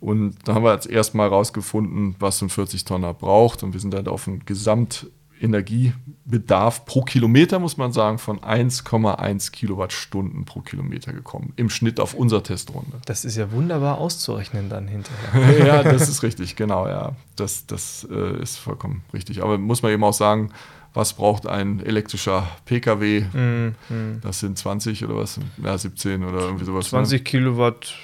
Und 0.00 0.36
da 0.44 0.54
haben 0.54 0.64
wir 0.64 0.72
jetzt 0.72 0.88
erstmal 0.88 1.28
rausgefunden, 1.28 2.16
was 2.18 2.38
so 2.38 2.46
ein 2.46 2.50
40-Tonner 2.50 3.12
braucht. 3.12 3.62
Und 3.62 3.74
wir 3.74 3.80
sind 3.80 3.92
dann 3.92 4.08
auf 4.08 4.26
einen 4.26 4.46
Gesamtenergiebedarf 4.46 6.86
pro 6.86 7.02
Kilometer, 7.02 7.58
muss 7.58 7.76
man 7.76 7.92
sagen, 7.92 8.16
von 8.16 8.40
1,1 8.40 9.52
Kilowattstunden 9.52 10.46
pro 10.46 10.60
Kilometer 10.60 11.12
gekommen. 11.12 11.52
Im 11.56 11.68
Schnitt 11.68 12.00
auf 12.00 12.14
unserer 12.14 12.42
Testrunde. 12.42 12.96
Das 13.04 13.26
ist 13.26 13.36
ja 13.36 13.52
wunderbar 13.52 13.98
auszurechnen 13.98 14.70
dann 14.70 14.88
hinterher. 14.88 15.66
ja, 15.66 15.82
das 15.82 16.08
ist 16.08 16.22
richtig, 16.22 16.56
genau, 16.56 16.88
ja. 16.88 17.14
Das, 17.36 17.66
das 17.66 18.08
äh, 18.10 18.42
ist 18.42 18.56
vollkommen 18.56 19.02
richtig. 19.12 19.42
Aber 19.42 19.58
muss 19.58 19.82
man 19.82 19.92
eben 19.92 20.02
auch 20.02 20.14
sagen, 20.14 20.50
was 20.92 21.12
braucht 21.12 21.46
ein 21.46 21.80
elektrischer 21.80 22.48
Pkw? 22.64 23.20
Mm, 23.32 23.74
mm. 23.88 24.20
Das 24.22 24.40
sind 24.40 24.58
20 24.58 25.04
oder 25.04 25.16
was? 25.16 25.38
Ja, 25.62 25.78
17 25.78 26.24
oder 26.24 26.40
irgendwie 26.40 26.64
sowas. 26.64 26.88
20 26.88 27.20
ne? 27.20 27.24
Kilowatt, 27.24 27.94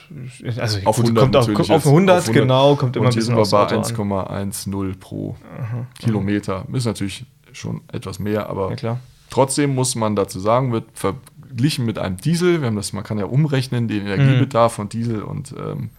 also 0.57 0.79
auf 0.85 0.99
100 0.99 1.25
kommt 1.25 1.37
auf, 1.37 1.49
auf 1.49 1.87
100, 1.87 2.19
auf 2.19 2.29
100, 2.29 2.33
genau, 2.33 2.77
kommt 2.77 2.97
immer 2.97 3.09
ein 3.09 3.15
bisschen 3.15 3.37
was 3.37 3.51
bei 3.51 3.67
1,10 3.67 4.99
pro 4.99 5.37
aha, 5.59 5.87
Kilometer. 5.99 6.65
Aha. 6.69 6.77
Ist 6.77 6.85
natürlich 6.85 7.27
schon 7.53 7.81
etwas 7.93 8.19
mehr, 8.19 8.49
aber 8.49 8.75
ja, 8.77 9.01
trotzdem 9.31 9.75
muss 9.75 9.97
man 9.97 10.15
dazu 10.15 10.39
sagen, 10.39 10.73
wird 10.73 10.85
verglichen 10.95 11.87
mit 11.87 11.99
einem 11.99 12.19
Diesel, 12.19 12.61
wir 12.61 12.69
haben 12.69 12.77
das, 12.77 12.93
man 12.93 13.03
kann 13.03 13.19
ja 13.19 13.25
umrechnen, 13.25 13.89
den 13.89 14.07
Energiebedarf 14.07 14.75
mm. 14.75 14.77
von 14.77 14.89
Diesel 14.89 15.23
und, 15.23 15.55
ähm, 15.59 15.91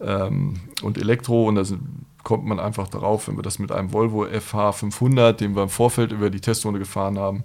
ähm, 0.00 0.54
und 0.82 0.98
Elektro 0.98 1.46
und 1.46 1.54
da 1.54 1.64
sind 1.64 1.82
kommt 2.30 2.44
man 2.44 2.60
einfach 2.60 2.86
darauf, 2.86 3.26
wenn 3.26 3.36
wir 3.36 3.42
das 3.42 3.58
mit 3.58 3.72
einem 3.72 3.92
Volvo 3.92 4.24
FH 4.24 4.70
500, 4.70 5.40
den 5.40 5.56
wir 5.56 5.64
im 5.64 5.68
Vorfeld 5.68 6.12
über 6.12 6.30
die 6.30 6.40
Testrunde 6.40 6.78
gefahren 6.78 7.18
haben, 7.18 7.42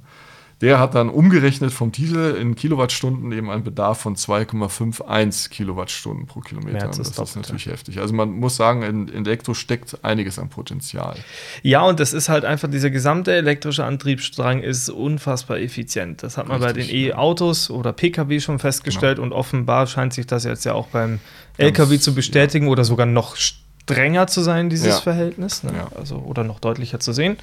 der 0.62 0.78
hat 0.78 0.94
dann 0.94 1.10
umgerechnet 1.10 1.74
vom 1.74 1.92
Diesel 1.92 2.36
in 2.36 2.54
Kilowattstunden 2.54 3.32
eben 3.32 3.50
einen 3.50 3.64
Bedarf 3.64 4.00
von 4.00 4.16
2,51 4.16 5.50
Kilowattstunden 5.50 6.28
pro 6.28 6.42
Kilometer. 6.42 6.86
das 6.86 7.00
ist, 7.00 7.18
ist 7.18 7.36
natürlich 7.36 7.66
heftig. 7.66 8.00
Also 8.00 8.14
man 8.14 8.30
muss 8.30 8.58
sagen, 8.58 8.84
in, 8.84 9.08
in, 9.08 9.26
Elektro 9.26 9.56
steckt 9.56 9.98
einiges 10.06 10.38
an 10.38 10.50
Potenzial. 10.50 11.16
Ja, 11.64 11.82
und 11.82 12.00
das 12.00 12.14
ist 12.14 12.30
halt 12.30 12.46
einfach, 12.46 12.70
dieser 12.70 12.92
gesamte 12.92 13.34
elektrische 13.34 13.86
Antriebsstrang 13.86 14.62
ist 14.62 14.88
unfassbar 14.90 15.58
effizient. 15.58 16.22
Das 16.22 16.38
hat 16.38 16.48
man 16.48 16.62
Richtig, 16.62 16.86
bei 16.86 16.94
den 16.94 16.96
E-Autos 16.96 17.72
oder 17.72 17.92
Pkw 17.92 18.40
schon 18.40 18.60
festgestellt 18.60 19.16
genau. 19.16 19.26
und 19.26 19.34
offenbar 19.34 19.88
scheint 19.88 20.14
sich 20.14 20.28
das 20.28 20.44
jetzt 20.44 20.64
ja 20.64 20.74
auch 20.74 20.90
beim 20.90 21.20
Ganz, 21.58 21.70
LKW 21.70 21.98
zu 21.98 22.14
bestätigen 22.14 22.68
ja. 22.68 22.72
oder 22.72 22.84
sogar 22.86 23.08
noch 23.08 23.36
stärker 23.36 23.65
strenger 23.86 24.28
zu 24.28 24.42
sein, 24.42 24.70
dieses 24.70 24.88
ja. 24.88 25.00
Verhältnis. 25.00 25.64
Ne? 25.64 25.72
Ja. 25.76 25.88
Also, 25.98 26.18
oder 26.18 26.44
noch 26.44 26.60
deutlicher 26.60 27.00
zu 27.00 27.14
sehen. 27.14 27.38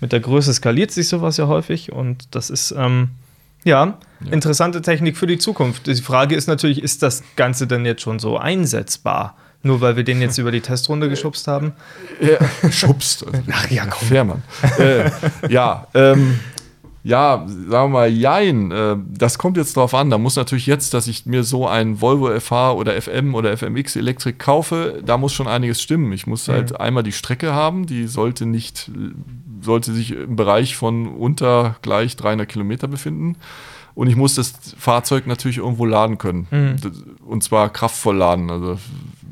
Mit 0.00 0.12
der 0.12 0.20
Größe 0.20 0.52
skaliert 0.52 0.90
sich 0.90 1.08
sowas 1.08 1.36
ja 1.36 1.46
häufig 1.46 1.92
und 1.92 2.34
das 2.34 2.50
ist 2.50 2.74
ähm, 2.76 3.10
ja, 3.62 3.98
ja, 4.20 4.32
interessante 4.32 4.82
Technik 4.82 5.16
für 5.16 5.26
die 5.26 5.38
Zukunft. 5.38 5.86
Die 5.86 5.94
Frage 5.94 6.34
ist 6.34 6.48
natürlich, 6.48 6.82
ist 6.82 7.02
das 7.02 7.22
Ganze 7.36 7.66
denn 7.66 7.86
jetzt 7.86 8.02
schon 8.02 8.18
so 8.18 8.36
einsetzbar? 8.36 9.36
Nur 9.62 9.80
weil 9.80 9.96
wir 9.96 10.04
den 10.04 10.20
jetzt 10.20 10.36
über 10.36 10.52
die 10.52 10.60
Testrunde 10.60 11.08
geschubst 11.08 11.48
haben? 11.48 11.72
Ja, 12.20 12.70
schubst. 12.70 13.26
Also 13.26 13.40
Ach 13.50 13.70
ja, 13.70 13.86
komm. 13.86 14.08
Fährmann. 14.08 14.42
äh, 14.78 15.10
ja, 15.48 15.86
ähm, 15.94 16.38
ja, 17.04 17.44
sagen 17.46 17.68
wir 17.68 17.88
mal, 17.88 18.08
jein. 18.08 18.70
Äh, 18.70 18.96
das 19.10 19.36
kommt 19.36 19.58
jetzt 19.58 19.76
drauf 19.76 19.92
an. 19.92 20.08
Da 20.08 20.16
muss 20.16 20.36
natürlich 20.36 20.66
jetzt, 20.66 20.94
dass 20.94 21.06
ich 21.06 21.26
mir 21.26 21.44
so 21.44 21.68
ein 21.68 22.00
Volvo 22.00 22.28
FH 22.40 22.72
oder 22.72 23.00
FM 23.00 23.34
oder 23.34 23.54
FMX 23.54 23.96
Elektrik 23.96 24.38
kaufe, 24.38 25.02
da 25.04 25.18
muss 25.18 25.34
schon 25.34 25.46
einiges 25.46 25.82
stimmen. 25.82 26.12
Ich 26.12 26.26
muss 26.26 26.48
halt 26.48 26.70
mhm. 26.70 26.76
einmal 26.76 27.02
die 27.02 27.12
Strecke 27.12 27.52
haben, 27.52 27.84
die 27.84 28.06
sollte 28.06 28.46
nicht, 28.46 28.90
sollte 29.60 29.92
sich 29.92 30.12
im 30.12 30.36
Bereich 30.36 30.76
von 30.76 31.06
unter 31.08 31.76
gleich 31.82 32.16
300 32.16 32.48
Kilometer 32.48 32.88
befinden. 32.88 33.36
Und 33.94 34.08
ich 34.08 34.16
muss 34.16 34.34
das 34.34 34.54
Fahrzeug 34.78 35.26
natürlich 35.26 35.58
irgendwo 35.58 35.84
laden 35.84 36.16
können. 36.16 36.46
Mhm. 36.50 36.76
Und 37.26 37.44
zwar 37.44 37.70
kraftvoll 37.70 38.16
laden. 38.16 38.50
Also 38.50 38.78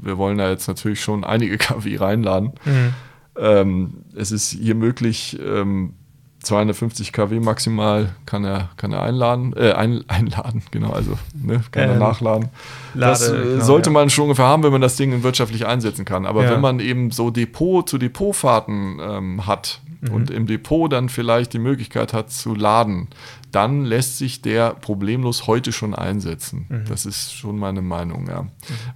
wir 0.02 0.18
wollen 0.18 0.36
da 0.36 0.50
jetzt 0.50 0.68
natürlich 0.68 1.00
schon 1.00 1.24
einige 1.24 1.56
kW 1.58 1.96
reinladen. 1.96 2.52
Mhm. 2.66 2.94
Ähm, 3.34 3.94
es 4.14 4.30
ist 4.30 4.50
hier 4.50 4.74
möglich, 4.74 5.38
ähm, 5.42 5.94
250 6.42 7.12
kW 7.12 7.40
maximal 7.40 8.14
kann 8.26 8.44
er, 8.44 8.70
kann 8.76 8.92
er 8.92 9.02
einladen, 9.02 9.54
äh, 9.56 9.72
ein, 9.72 10.04
einladen, 10.08 10.62
genau, 10.70 10.90
also 10.90 11.18
ne, 11.34 11.62
kann 11.70 11.82
er 11.84 11.92
Ähm, 11.94 11.98
nachladen. 11.98 12.48
Lade, 12.94 13.10
das 13.12 13.28
äh, 13.28 13.36
genau, 13.36 13.64
sollte 13.64 13.90
ja. 13.90 13.94
man 13.94 14.10
schon 14.10 14.24
ungefähr 14.24 14.46
haben, 14.46 14.62
wenn 14.62 14.72
man 14.72 14.80
das 14.80 14.96
Ding 14.96 15.22
wirtschaftlich 15.22 15.66
einsetzen 15.66 16.04
kann. 16.04 16.26
Aber 16.26 16.44
Ja. 16.44 16.50
wenn 16.50 16.60
man 16.60 16.80
eben 16.80 17.10
so 17.10 17.30
Depot 17.30 17.88
zu 17.88 17.98
Depotfahrten 17.98 18.98
ähm, 19.00 19.46
hat 19.46 19.80
Mhm. 20.02 20.10
und 20.14 20.30
im 20.30 20.46
Depot 20.46 20.92
dann 20.92 21.08
vielleicht 21.08 21.52
die 21.52 21.58
Möglichkeit 21.60 22.12
hat 22.12 22.32
zu 22.32 22.54
laden, 22.54 23.08
dann 23.52 23.84
lässt 23.84 24.18
sich 24.18 24.42
der 24.42 24.70
problemlos 24.70 25.46
heute 25.46 25.70
schon 25.72 25.94
einsetzen. 25.94 26.66
Mhm. 26.68 26.84
Das 26.88 27.06
ist 27.06 27.34
schon 27.34 27.56
meine 27.58 27.82
Meinung, 27.82 28.26
ja. 28.28 28.46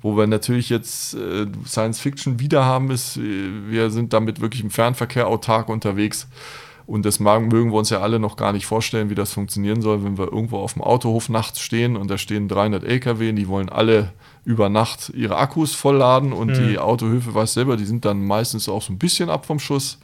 Wo 0.02 0.16
wir 0.16 0.26
natürlich 0.26 0.68
jetzt 0.68 1.14
äh, 1.14 1.46
Science 1.64 2.00
Fiction 2.00 2.40
wieder 2.40 2.64
haben, 2.64 2.90
ist, 2.90 3.18
äh, 3.18 3.20
wir 3.68 3.90
sind 3.90 4.12
damit 4.12 4.40
wirklich 4.40 4.62
im 4.64 4.70
Fernverkehr 4.70 5.28
autark 5.28 5.68
unterwegs. 5.68 6.26
Und 6.86 7.04
das 7.04 7.18
mögen 7.18 7.72
wir 7.72 7.78
uns 7.78 7.90
ja 7.90 8.00
alle 8.00 8.20
noch 8.20 8.36
gar 8.36 8.52
nicht 8.52 8.66
vorstellen, 8.66 9.10
wie 9.10 9.16
das 9.16 9.32
funktionieren 9.32 9.82
soll, 9.82 10.04
wenn 10.04 10.18
wir 10.18 10.32
irgendwo 10.32 10.58
auf 10.58 10.74
dem 10.74 10.82
Autohof 10.82 11.28
nachts 11.28 11.60
stehen 11.60 11.96
und 11.96 12.08
da 12.08 12.16
stehen 12.16 12.46
300 12.46 12.84
LKW, 12.84 13.32
die 13.32 13.48
wollen 13.48 13.68
alle 13.68 14.12
über 14.44 14.68
Nacht 14.68 15.10
ihre 15.14 15.36
Akkus 15.36 15.74
vollladen 15.74 16.32
und 16.32 16.56
die 16.56 16.78
Autohöfe, 16.78 17.34
weiß 17.34 17.54
selber, 17.54 17.76
die 17.76 17.84
sind 17.84 18.04
dann 18.04 18.24
meistens 18.24 18.68
auch 18.68 18.82
so 18.82 18.92
ein 18.92 18.98
bisschen 18.98 19.30
ab 19.30 19.46
vom 19.46 19.58
Schuss. 19.58 19.98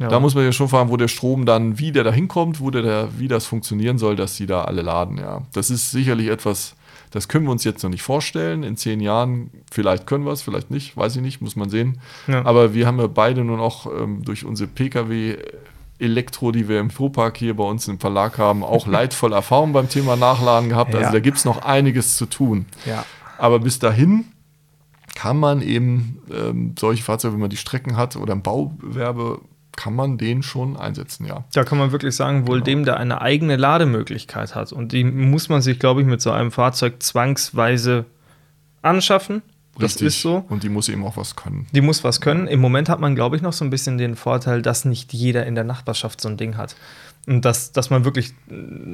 Ja. 0.00 0.08
Da 0.08 0.18
muss 0.18 0.34
man 0.34 0.44
ja 0.44 0.52
schon 0.52 0.68
fragen, 0.68 0.88
wo 0.88 0.96
der 0.96 1.08
Strom 1.08 1.44
dann, 1.44 1.78
wie 1.78 1.92
der 1.92 2.04
da 2.04 2.12
hinkommt, 2.12 2.58
wo 2.58 2.70
der 2.70 2.82
da, 2.82 3.08
wie 3.18 3.28
das 3.28 3.44
funktionieren 3.44 3.98
soll, 3.98 4.16
dass 4.16 4.34
die 4.36 4.46
da 4.46 4.64
alle 4.64 4.80
laden, 4.80 5.18
ja. 5.18 5.42
Das 5.52 5.70
ist 5.70 5.90
sicherlich 5.90 6.28
etwas, 6.28 6.74
das 7.10 7.28
können 7.28 7.44
wir 7.44 7.52
uns 7.52 7.62
jetzt 7.62 7.82
noch 7.84 7.90
nicht 7.90 8.02
vorstellen. 8.02 8.64
In 8.64 8.76
zehn 8.76 9.00
Jahren, 9.00 9.50
vielleicht 9.70 10.06
können 10.06 10.24
wir 10.24 10.32
es, 10.32 10.42
vielleicht 10.42 10.70
nicht, 10.70 10.96
weiß 10.96 11.14
ich 11.16 11.22
nicht, 11.22 11.42
muss 11.42 11.54
man 11.54 11.68
sehen. 11.68 12.00
Ja. 12.26 12.44
Aber 12.44 12.74
wir 12.74 12.86
haben 12.86 12.98
ja 12.98 13.06
beide 13.06 13.44
nun 13.44 13.60
auch 13.60 13.86
ähm, 13.86 14.24
durch 14.24 14.44
unsere 14.44 14.68
Pkw 14.68 15.36
Elektro, 15.98 16.50
die 16.52 16.68
wir 16.68 16.80
im 16.80 16.90
Fuhrpark 16.90 17.36
hier 17.36 17.54
bei 17.56 17.64
uns 17.64 17.86
im 17.88 17.98
Verlag 18.00 18.38
haben, 18.38 18.62
auch 18.64 18.86
leidvolle 18.86 19.34
Erfahrungen 19.36 19.72
beim 19.72 19.88
Thema 19.88 20.16
Nachladen 20.16 20.68
gehabt. 20.68 20.92
Ja. 20.94 21.00
Also 21.00 21.12
da 21.12 21.20
gibt 21.20 21.36
es 21.38 21.44
noch 21.44 21.62
einiges 21.64 22.16
zu 22.16 22.26
tun. 22.26 22.66
ja. 22.86 23.04
Aber 23.36 23.58
bis 23.58 23.80
dahin 23.80 24.26
kann 25.16 25.38
man 25.38 25.60
eben 25.60 26.18
ähm, 26.32 26.74
solche 26.78 27.02
Fahrzeuge, 27.02 27.34
wenn 27.34 27.40
man 27.40 27.50
die 27.50 27.56
Strecken 27.56 27.96
hat 27.96 28.14
oder 28.16 28.32
im 28.32 28.42
Bauwerbe, 28.42 29.40
kann 29.76 29.94
man 29.96 30.18
den 30.18 30.44
schon 30.44 30.76
einsetzen, 30.76 31.26
ja. 31.26 31.44
Da 31.52 31.64
kann 31.64 31.78
man 31.78 31.90
wirklich 31.90 32.14
sagen, 32.14 32.46
wohl 32.46 32.58
Genau. 32.58 32.64
dem, 32.64 32.84
der 32.84 32.96
eine 32.98 33.20
eigene 33.20 33.56
Lademöglichkeit 33.56 34.54
hat. 34.54 34.72
Und 34.72 34.92
die 34.92 35.02
muss 35.02 35.48
man 35.48 35.62
sich, 35.62 35.80
glaube 35.80 36.00
ich, 36.00 36.06
mit 36.06 36.20
so 36.22 36.30
einem 36.30 36.52
Fahrzeug 36.52 37.02
zwangsweise 37.02 38.04
anschaffen. 38.82 39.42
Das 39.78 39.96
ist 39.96 40.20
so. 40.20 40.44
Und 40.48 40.62
die 40.62 40.68
muss 40.68 40.88
eben 40.88 41.04
auch 41.04 41.16
was 41.16 41.36
können. 41.36 41.66
Die 41.72 41.80
muss 41.80 42.04
was 42.04 42.20
können. 42.20 42.46
Im 42.46 42.60
Moment 42.60 42.88
hat 42.88 43.00
man, 43.00 43.14
glaube 43.14 43.36
ich, 43.36 43.42
noch 43.42 43.52
so 43.52 43.64
ein 43.64 43.70
bisschen 43.70 43.98
den 43.98 44.16
Vorteil, 44.16 44.62
dass 44.62 44.84
nicht 44.84 45.12
jeder 45.12 45.46
in 45.46 45.54
der 45.54 45.64
Nachbarschaft 45.64 46.20
so 46.20 46.28
ein 46.28 46.36
Ding 46.36 46.56
hat. 46.56 46.76
Und 47.26 47.44
dass, 47.44 47.72
dass 47.72 47.88
man 47.88 48.04
wirklich 48.04 48.34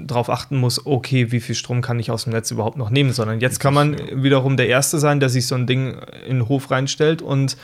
darauf 0.06 0.30
achten 0.30 0.56
muss, 0.56 0.86
okay, 0.86 1.32
wie 1.32 1.40
viel 1.40 1.56
Strom 1.56 1.80
kann 1.80 1.98
ich 1.98 2.10
aus 2.10 2.24
dem 2.24 2.32
Netz 2.32 2.50
überhaupt 2.50 2.76
noch 2.76 2.90
nehmen, 2.90 3.12
sondern 3.12 3.40
jetzt 3.40 3.58
kann 3.58 3.74
man 3.74 3.96
wiederum 4.22 4.56
der 4.56 4.68
Erste 4.68 5.00
sein, 5.00 5.18
der 5.18 5.28
sich 5.28 5.46
so 5.46 5.56
ein 5.56 5.66
Ding 5.66 5.96
in 6.26 6.36
den 6.36 6.48
Hof 6.48 6.70
reinstellt 6.70 7.22
und 7.22 7.56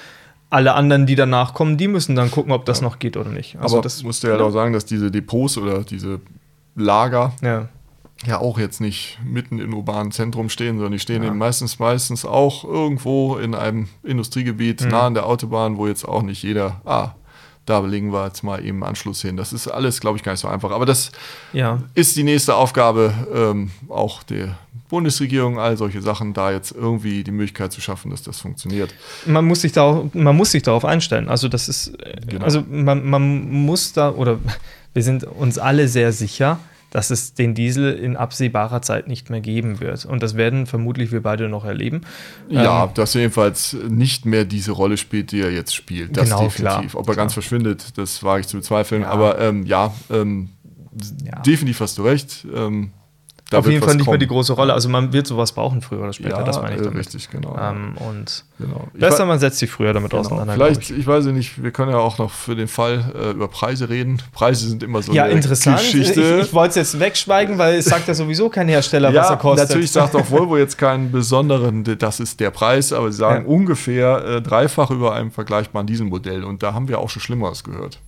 alle 0.51 0.75
anderen, 0.75 1.07
die 1.07 1.15
danach 1.15 1.55
kommen, 1.55 1.77
die 1.77 1.89
müssen 1.89 2.17
dann 2.17 2.31
gucken, 2.31 2.53
ob 2.53 2.65
das 2.65 2.81
noch 2.81 2.99
geht 2.99 3.17
oder 3.17 3.31
nicht. 3.31 3.57
Also 3.61 3.77
Aber 3.77 3.83
das 3.83 4.03
musst 4.03 4.23
du 4.23 4.29
ja 4.29 4.39
auch 4.39 4.51
sagen, 4.51 4.73
dass 4.73 4.85
diese 4.85 5.11
Depots 5.11 5.59
oder 5.59 5.83
diese 5.83 6.21
Lager 6.75 7.33
ja. 7.43 7.69
Ja 8.25 8.39
auch 8.41 8.59
jetzt 8.59 8.81
nicht 8.81 9.19
mitten 9.25 9.59
im 9.59 9.75
urbanen 9.75 10.11
Zentrum 10.13 10.49
stehen, 10.49 10.77
sondern 10.77 10.93
die 10.93 10.99
stehen 10.99 11.23
Ja. 11.23 11.29
eben 11.29 11.39
meistens, 11.39 11.79
meistens 11.79 12.25
auch 12.25 12.65
irgendwo 12.65 13.37
in 13.37 13.55
einem 13.55 13.89
Industriegebiet 14.03 14.83
Mhm. 14.83 14.89
nah 14.89 15.07
an 15.07 15.15
der 15.15 15.27
Autobahn, 15.27 15.77
wo 15.77 15.87
jetzt 15.87 16.05
auch 16.07 16.23
nicht 16.23 16.43
jeder, 16.43 16.81
ah, 16.87 17.11
da 17.67 17.81
legen 17.81 18.13
wir 18.13 18.25
jetzt 18.27 18.43
mal 18.45 18.65
eben 18.65 18.85
Anschluss 18.85 19.21
hin. 19.23 19.37
Das 19.37 19.53
ist 19.53 19.67
alles, 19.69 20.01
glaube 20.01 20.17
ich, 20.17 20.23
gar 20.23 20.33
nicht 20.33 20.41
so 20.41 20.49
einfach. 20.49 20.71
Aber 20.71 20.87
das 20.87 21.11
ja. 21.53 21.83
ist 21.95 22.17
die 22.17 22.23
nächste 22.23 22.55
Aufgabe 22.55 23.13
ähm, 23.35 23.71
auch 23.89 24.23
der 24.23 24.57
Bundesregierung, 24.89 25.59
all 25.59 25.77
solche 25.77 26.01
Sachen, 26.01 26.33
da 26.33 26.53
jetzt 26.53 26.71
irgendwie 26.71 27.25
die 27.25 27.33
Möglichkeit 27.33 27.73
zu 27.73 27.81
schaffen, 27.81 28.13
dass 28.13 28.23
das 28.23 28.41
funktioniert. 28.41 28.95
man 29.27 29.45
muss 29.45 29.63
sich 29.63 29.73
da 29.73 30.05
man 30.15 30.37
muss 30.37 30.53
sich 30.53 30.63
darauf 30.63 30.85
einstellen. 30.85 31.29
Also 31.29 31.49
das 31.49 31.69
ist 31.69 31.93
Genau. 32.29 32.45
also 32.45 32.63
man, 32.71 33.05
man 33.05 33.51
muss 33.51 33.93
da 33.93 34.11
oder 34.13 34.39
wir 34.95 35.03
sind 35.03 35.25
uns 35.25 35.59
alle 35.59 35.89
sehr 35.89 36.13
sicher, 36.13 36.61
dass 36.91 37.11
es 37.11 37.35
den 37.35 37.55
Diesel 37.55 37.93
in 37.95 38.17
absehbarer 38.17 38.81
Zeit 38.83 39.09
nicht 39.09 39.29
mehr 39.31 39.41
geben 39.41 39.81
wird. 39.81 40.05
Und 40.05 40.23
das 40.23 40.37
werden 40.37 40.67
vermutlich 40.67 41.13
wir 41.13 41.23
beide 41.23 41.49
noch 41.49 41.65
erleben. 41.65 42.03
Ja, 42.49 42.85
Ähm, 42.85 42.91
dass 42.95 43.15
er 43.15 43.23
jedenfalls 43.23 43.77
nicht 43.89 44.25
mehr 44.25 44.45
diese 44.45 44.73
Rolle 44.73 44.97
spielt, 44.97 45.33
die 45.33 45.41
er 45.41 45.51
jetzt 45.53 45.75
spielt. 45.75 46.17
Das 46.17 46.25
Genau, 46.25 46.45
definitiv. 46.45 46.63
klar, 46.63 46.85
Ob 46.95 47.09
er 47.09 47.15
klar. 47.15 47.17
ganz 47.17 47.33
verschwindet, 47.35 47.99
das 47.99 48.23
wage 48.23 48.41
ich 48.43 48.47
zu 48.49 48.57
bezweifeln. 48.57 49.03
Ja. 49.03 49.09
Aber 49.11 49.39
ähm, 49.41 49.67
ja, 49.67 49.93
ähm, 50.11 50.51
Ja. 51.25 51.41
definitiv 51.41 51.81
hast 51.81 51.99
du 51.99 52.03
recht. 52.05 52.47
Ähm, 52.55 52.93
da 53.51 53.59
auf 53.59 53.67
jeden 53.69 53.81
was 53.81 53.87
Fall 53.87 53.95
nicht 53.97 54.07
mehr 54.07 54.13
kommen. 54.15 54.21
die 54.21 54.27
große 54.27 54.53
Rolle. 54.55 54.73
Also 54.75 54.89
man 54.89 55.13
wird 55.13 55.27
sowas 55.29 55.53
brauchen 55.53 55.81
früher 55.81 56.01
oder 56.01 56.13
später. 56.13 56.39
Ja, 56.39 56.43
das 56.43 56.61
meine 56.61 56.75
ich 56.75 56.81
äh, 56.81 56.85
damit. 56.85 56.99
richtig, 56.99 57.31
genau. 57.31 57.57
Ähm, 57.57 57.95
und 57.99 58.45
genau. 58.59 58.89
Ich 58.93 58.99
besser, 59.01 59.25
man 59.25 59.39
setzt 59.39 59.59
sich 59.61 59.71
früher 59.71 59.93
damit 59.93 60.11
Genau. 60.11 60.23
auseinander. 60.23 60.55
Vielleicht, 60.55 60.81
glaub 60.89 60.99
ich. 60.99 61.07
weiß 61.07 61.27
nicht, 61.27 61.63
wir 61.63 61.71
können 61.71 61.93
ja 61.93 61.99
auch 61.99 62.19
noch 62.19 62.33
für 62.33 62.57
den 62.57 62.67
Fall 62.67 63.13
äh, 63.15 63.31
über 63.31 63.47
Preise 63.47 63.89
reden. 63.89 64.21
Preise 64.33 64.69
sind 64.69 64.83
immer 64.83 65.01
so 65.01 65.13
ich. 65.13 65.17
Ja, 65.17 65.25
eine 65.25 65.35
interessant. 65.35 65.79
Geschichte. 65.79 66.21
Ich, 66.41 66.47
ich 66.49 66.53
wollte 66.55 66.71
es 66.81 66.93
jetzt 66.93 67.01
wegschweigen, 67.01 67.57
weil 67.57 67.77
es 67.77 67.85
sagt 67.85 68.09
ja 68.09 68.15
sowieso 68.15 68.49
kein 68.49 68.67
Hersteller, 68.69 69.09
was 69.09 69.15
ja, 69.15 69.31
er 69.31 69.37
kostet. 69.37 69.69
natürlich 69.69 69.93
sagt 69.93 70.17
auch 70.17 70.29
Volvo 70.29 70.57
jetzt 70.57 70.77
keinen 70.77 71.13
besonderen, 71.13 71.85
das 71.99 72.19
ist 72.19 72.41
der 72.41 72.51
Preis, 72.51 72.93
aber 72.93 73.13
sie 73.13 73.19
sagen 73.19 73.45
Ja. 73.45 73.49
ungefähr 73.51 74.25
äh, 74.25 74.43
dreifach 74.43 74.91
über 74.91 75.15
einem 75.15 75.31
vergleichbaren 75.31 75.87
Dieselmodell. 75.87 76.43
Und 76.43 76.65
da 76.65 76.75
haben 76.75 76.89
wir 76.89 76.99
auch 76.99 77.11
schon 77.11 77.23
Schlimmeres 77.23 77.63
gehört. 77.63 78.01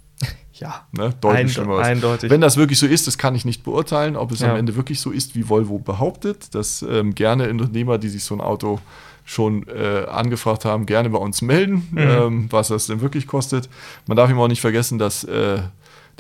Ja. 0.59 0.87
Ne? 0.93 1.15
Deutlich 1.21 1.41
Einde- 1.41 1.53
Schlimmeres. 1.53 1.87
eindeutig. 1.87 2.31
Wenn 2.31 2.41
das 2.41 2.57
wirklich 2.57 2.79
so 2.79 2.87
ist, 2.87 3.07
das 3.07 3.19
kann 3.19 3.35
ich 3.35 3.45
nicht 3.45 3.65
beurteilen, 3.65 4.17
ob 4.17 4.33
es 4.33 4.41
Ja. 4.41 4.51
am 4.51 4.57
Ende 4.57 4.77
wirklich 4.77 5.01
so 5.01 5.11
ist, 5.11 5.35
wie 5.35 5.49
Volvo 5.49 5.79
behauptet. 5.79 6.55
Dass 6.55 6.83
ähm, 6.83 7.15
gerne 7.15 7.49
Unternehmer, 7.51 7.99
die 7.99 8.09
sich 8.09 8.25
so 8.25 8.35
ein 8.35 8.41
Auto 8.41 8.81
schon 9.25 9.67
äh, 9.69 10.07
angefragt 10.09 10.65
haben, 10.65 10.87
gerne 10.87 11.11
bei 11.11 11.19
uns 11.19 11.43
melden, 11.43 11.87
Mhm. 11.91 11.99
ähm, 11.99 12.47
was 12.51 12.69
das 12.69 12.87
denn 12.87 13.01
wirklich 13.01 13.27
kostet. 13.27 13.69
Man 14.07 14.17
darf 14.17 14.31
ihm 14.31 14.39
auch 14.41 14.49
nicht 14.49 14.61
vergessen, 14.63 14.99
dass 14.99 15.25
äh, 15.25 15.59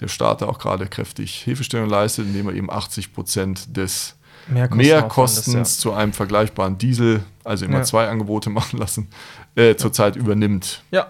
der 0.01 0.09
Staat 0.09 0.42
da 0.42 0.46
auch 0.46 0.59
gerade 0.59 0.87
kräftig 0.87 1.35
Hilfestellung 1.42 1.88
leistet, 1.88 2.27
indem 2.27 2.48
er 2.48 2.55
eben 2.55 2.70
80 2.70 3.12
Prozent 3.14 3.77
des 3.77 4.14
Mehrkosten 4.46 4.77
Mehrkostens 4.79 5.48
Aufwandes, 5.48 5.79
zu 5.79 5.92
einem 5.92 6.12
vergleichbaren 6.12 6.79
Diesel, 6.79 7.22
also 7.44 7.64
immer 7.64 7.79
Ja. 7.79 7.83
zwei 7.83 8.09
Angebote 8.09 8.51
machen 8.51 8.79
lassen, 8.79 9.09
äh, 9.57 9.74
zurzeit 9.74 10.14
übernimmt. 10.16 10.83
Ja. 10.90 11.09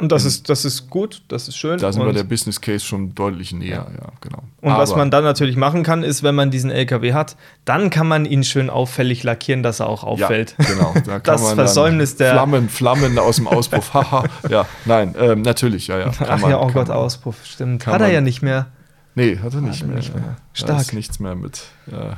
Ja. 0.00 0.02
Und 0.02 0.12
das 0.12 0.24
ist, 0.24 0.48
das 0.48 0.64
ist 0.64 0.90
gut, 0.90 1.22
das 1.28 1.48
ist 1.48 1.56
schön. 1.56 1.78
Da 1.78 1.92
sind 1.92 2.04
wir 2.04 2.12
der 2.12 2.24
Business 2.24 2.60
Case 2.60 2.84
schon 2.84 3.14
deutlich 3.14 3.52
näher, 3.52 3.86
ja, 3.96 4.08
genau. 4.20 4.38
und 4.62 4.76
was 4.76 4.90
Aber- 4.90 4.98
man 5.00 5.10
dann 5.10 5.24
natürlich 5.24 5.56
machen 5.56 5.82
kann, 5.82 6.02
ist, 6.02 6.22
wenn 6.22 6.34
man 6.34 6.50
diesen 6.50 6.70
LKW 6.70 7.12
hat, 7.12 7.36
dann 7.64 7.90
kann 7.90 8.08
man 8.08 8.24
ihn 8.24 8.42
schön 8.44 8.70
auffällig 8.70 9.22
lackieren, 9.22 9.62
dass 9.62 9.80
er 9.80 9.88
auch 9.88 10.02
auffällt. 10.04 10.54
Ja, 10.58 10.64
genau. 10.74 10.94
Da 10.94 11.00
kann 11.20 11.22
Das 11.24 11.42
man 11.42 11.54
Versäumnis 11.56 12.16
der- 12.16 12.32
Flammen, 12.32 12.68
Flammen 12.68 13.18
aus 13.18 13.36
dem 13.36 13.46
Auspuff. 13.48 13.94
Haha. 13.94 14.24
ja, 14.48 14.66
nein, 14.86 15.14
ähm, 15.18 15.42
natürlich, 15.42 15.86
ja, 15.88 15.98
ja. 15.98 16.10
Ach 16.26 16.40
man- 16.40 16.50
ja, 16.50 16.58
oh 16.60 16.68
Gott, 16.72 16.88
man- 16.88 16.96
Auspuff, 16.96 17.36
stimmt. 17.44 17.86
Hat 17.86 17.94
er 17.94 18.06
man- 18.06 18.12
ja 18.12 18.20
nicht 18.20 18.42
mehr. 18.42 18.66
Nee, 19.14 19.38
hat 19.38 19.52
er 19.54 19.60
nicht, 19.60 19.80
Hat 19.82 19.88
mehr. 19.88 19.96
nicht 19.96 20.14
mehr. 20.14 20.24
Da 20.24 20.36
Stark. 20.54 20.80
ist 20.80 20.92
nichts 20.94 21.18
mehr 21.20 21.34
mit 21.34 21.62
äh, 21.90 22.14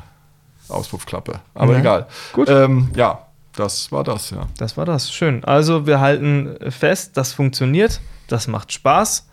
Auspuffklappe. 0.69 1.41
Aber 1.55 1.73
Ja. 1.75 1.79
egal. 1.81 2.07
Gut. 2.33 2.49
Ähm, 2.49 2.91
ja, 2.95 3.27
das 3.57 3.93
war 3.93 4.05
das, 4.05 4.31
ja. 4.31 4.47
Das 4.59 4.77
war 4.77 4.85
das. 4.85 5.13
Schön. 5.13 5.45
Also, 5.45 5.87
wir 5.87 6.01
halten 6.01 6.57
fest, 6.71 7.17
das 7.17 7.33
funktioniert, 7.33 8.01
das 8.29 8.49
macht 8.49 8.73
Spaß. 8.73 9.29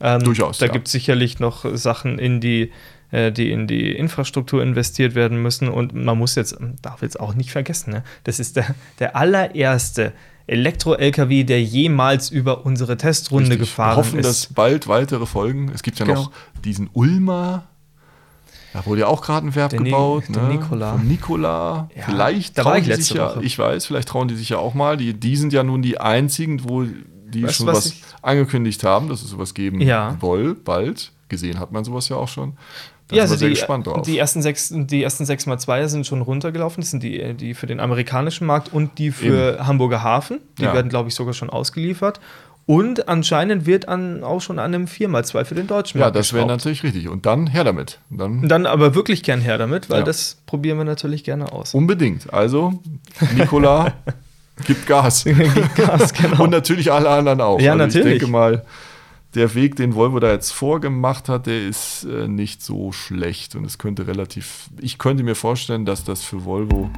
Ähm, 0.00 0.22
Durchaus, 0.22 0.58
Da 0.58 0.66
ja. 0.66 0.72
gibt 0.72 0.86
es 0.88 0.92
sicherlich 0.92 1.38
noch 1.40 1.64
Sachen, 1.76 2.18
in 2.18 2.40
die, 2.40 2.72
äh, 3.10 3.30
die 3.32 3.50
in 3.52 3.66
die 3.66 3.92
Infrastruktur 3.92 4.62
investiert 4.62 5.14
werden 5.14 5.40
müssen. 5.42 5.68
Und 5.68 5.94
man 5.94 6.18
muss 6.18 6.34
jetzt, 6.34 6.56
darf 6.82 7.02
jetzt 7.02 7.18
auch 7.20 7.34
nicht 7.34 7.50
vergessen, 7.52 7.90
ne? 7.92 8.04
das 8.24 8.40
ist 8.40 8.56
der, 8.56 8.74
der 8.98 9.14
allererste 9.16 10.12
Elektro-LKW, 10.46 11.44
der 11.44 11.62
jemals 11.62 12.30
über 12.30 12.66
unsere 12.66 12.96
Testrunde 12.96 13.50
Richtig. 13.50 13.70
gefahren 13.70 13.92
Wir 13.92 13.96
hoffen, 13.96 14.18
ist. 14.18 14.26
dass 14.28 14.46
bald 14.52 14.88
weitere 14.88 15.26
Folgen. 15.26 15.70
Es 15.74 15.82
gibt 15.82 15.98
ja 15.98 16.06
Genau. 16.06 16.24
noch 16.24 16.32
diesen 16.64 16.90
Ulmer. 16.92 17.66
Da 18.74 18.84
wurde 18.86 19.02
ja 19.02 19.06
auch 19.06 19.22
gerade 19.22 19.46
ein 19.46 19.54
Werk 19.54 19.70
Der 19.70 19.78
gebaut. 19.80 20.28
ne? 20.28 20.42
Nikola. 20.48 20.92
Vom 20.92 21.06
Nikola. 21.08 21.88
Ja, 21.96 22.02
vielleicht 22.04 22.56
trauen 22.56 22.76
ich 22.78 22.84
die 22.88 22.94
sich 22.94 23.10
ja, 23.14 23.30
Woche. 23.30 23.42
ich 23.44 23.58
weiß, 23.58 23.86
vielleicht 23.86 24.08
trauen 24.08 24.28
die 24.28 24.34
sich 24.34 24.48
ja 24.50 24.58
auch 24.58 24.74
mal. 24.74 24.96
Die, 24.98 25.14
die 25.14 25.36
sind 25.36 25.52
ja 25.52 25.62
nun 25.62 25.80
die 25.80 25.98
einzigen, 25.98 26.68
wo 26.68 26.82
die 26.84 27.44
Weißt 27.44 27.54
schon 27.54 27.66
was 27.68 27.86
was, 27.86 27.94
angekündigt 28.20 28.84
haben, 28.84 29.08
dass 29.08 29.22
es 29.22 29.30
sowas 29.30 29.54
geben 29.54 29.80
Ja. 29.80 30.18
soll, 30.20 30.54
bald. 30.54 31.12
Gesehen 31.28 31.58
hat 31.58 31.72
man 31.72 31.84
sowas 31.84 32.08
ja 32.08 32.16
auch 32.16 32.28
schon. 32.28 32.54
Da 33.08 33.16
ja, 33.16 33.22
sind 33.26 33.32
also 33.32 33.34
wir 33.34 33.38
sehr 33.38 33.48
die, 33.48 33.54
gespannt 33.54 33.86
drauf. 33.86 34.02
die 34.02 34.18
ersten 34.18 34.42
sechs, 34.42 34.70
die 34.72 35.02
ersten 35.02 35.24
sechs 35.24 35.46
mal 35.46 35.58
zwei 35.58 35.86
sind 35.88 36.06
schon 36.06 36.20
runtergelaufen. 36.22 36.80
Das 36.82 36.90
sind 36.90 37.02
die, 37.02 37.34
die 37.34 37.54
für 37.54 37.66
den 37.66 37.78
amerikanischen 37.80 38.46
Markt 38.46 38.72
und 38.72 38.98
die 38.98 39.10
für 39.12 39.66
Hamburger 39.66 40.02
Hafen. 40.02 40.40
Die 40.58 40.62
Ja. 40.64 40.74
werden, 40.74 40.88
glaube 40.88 41.08
ich, 41.10 41.14
sogar 41.14 41.32
schon 41.34 41.48
ausgeliefert. 41.50 42.18
Und 42.66 43.08
anscheinend 43.08 43.66
wird 43.66 43.88
an, 43.88 44.24
auch 44.24 44.40
schon 44.40 44.58
an 44.58 44.74
einem 44.74 44.86
4x2 44.86 45.44
für 45.44 45.54
den 45.54 45.66
deutschen 45.66 45.98
ja, 45.98 46.06
Markt 46.06 46.16
das 46.16 46.32
wäre 46.32 46.46
natürlich 46.46 46.82
richtig. 46.82 47.08
Und 47.08 47.26
dann 47.26 47.46
her 47.46 47.62
damit. 47.64 47.98
Und 48.10 48.18
Dann 48.18 48.48
Dann 48.48 48.66
aber 48.66 48.94
wirklich 48.94 49.22
gern 49.22 49.40
her 49.40 49.58
damit, 49.58 49.90
weil 49.90 49.98
Ja. 50.00 50.04
das 50.04 50.38
probieren 50.46 50.78
wir 50.78 50.84
natürlich 50.84 51.24
gerne 51.24 51.52
aus. 51.52 51.74
unbedingt. 51.74 52.32
Also, 52.32 52.80
Nikola 53.36 53.92
gibt 54.66 54.86
Gas. 54.86 55.24
Gas, 55.76 56.14
genau. 56.14 56.44
Und 56.44 56.50
natürlich 56.50 56.90
alle 56.90 57.10
anderen 57.10 57.40
auch. 57.42 57.60
Ja, 57.60 57.72
also 57.72 57.84
natürlich. 57.84 58.06
Ich 58.14 58.18
denke 58.20 58.32
mal, 58.32 58.64
der 59.34 59.54
Weg, 59.54 59.76
den 59.76 59.94
Volvo 59.94 60.18
da 60.20 60.30
jetzt 60.30 60.52
vorgemacht 60.52 61.28
hat, 61.28 61.46
der 61.46 61.66
ist 61.66 62.04
äh, 62.04 62.28
nicht 62.28 62.62
so 62.62 62.92
schlecht 62.92 63.56
und 63.56 63.64
es 63.64 63.78
könnte 63.78 64.06
relativ, 64.06 64.70
ich 64.80 64.96
könnte 64.98 65.22
mir 65.24 65.34
vorstellen, 65.34 65.84
dass 65.84 66.04
das 66.04 66.22
für 66.22 66.44
Volvo 66.44 66.88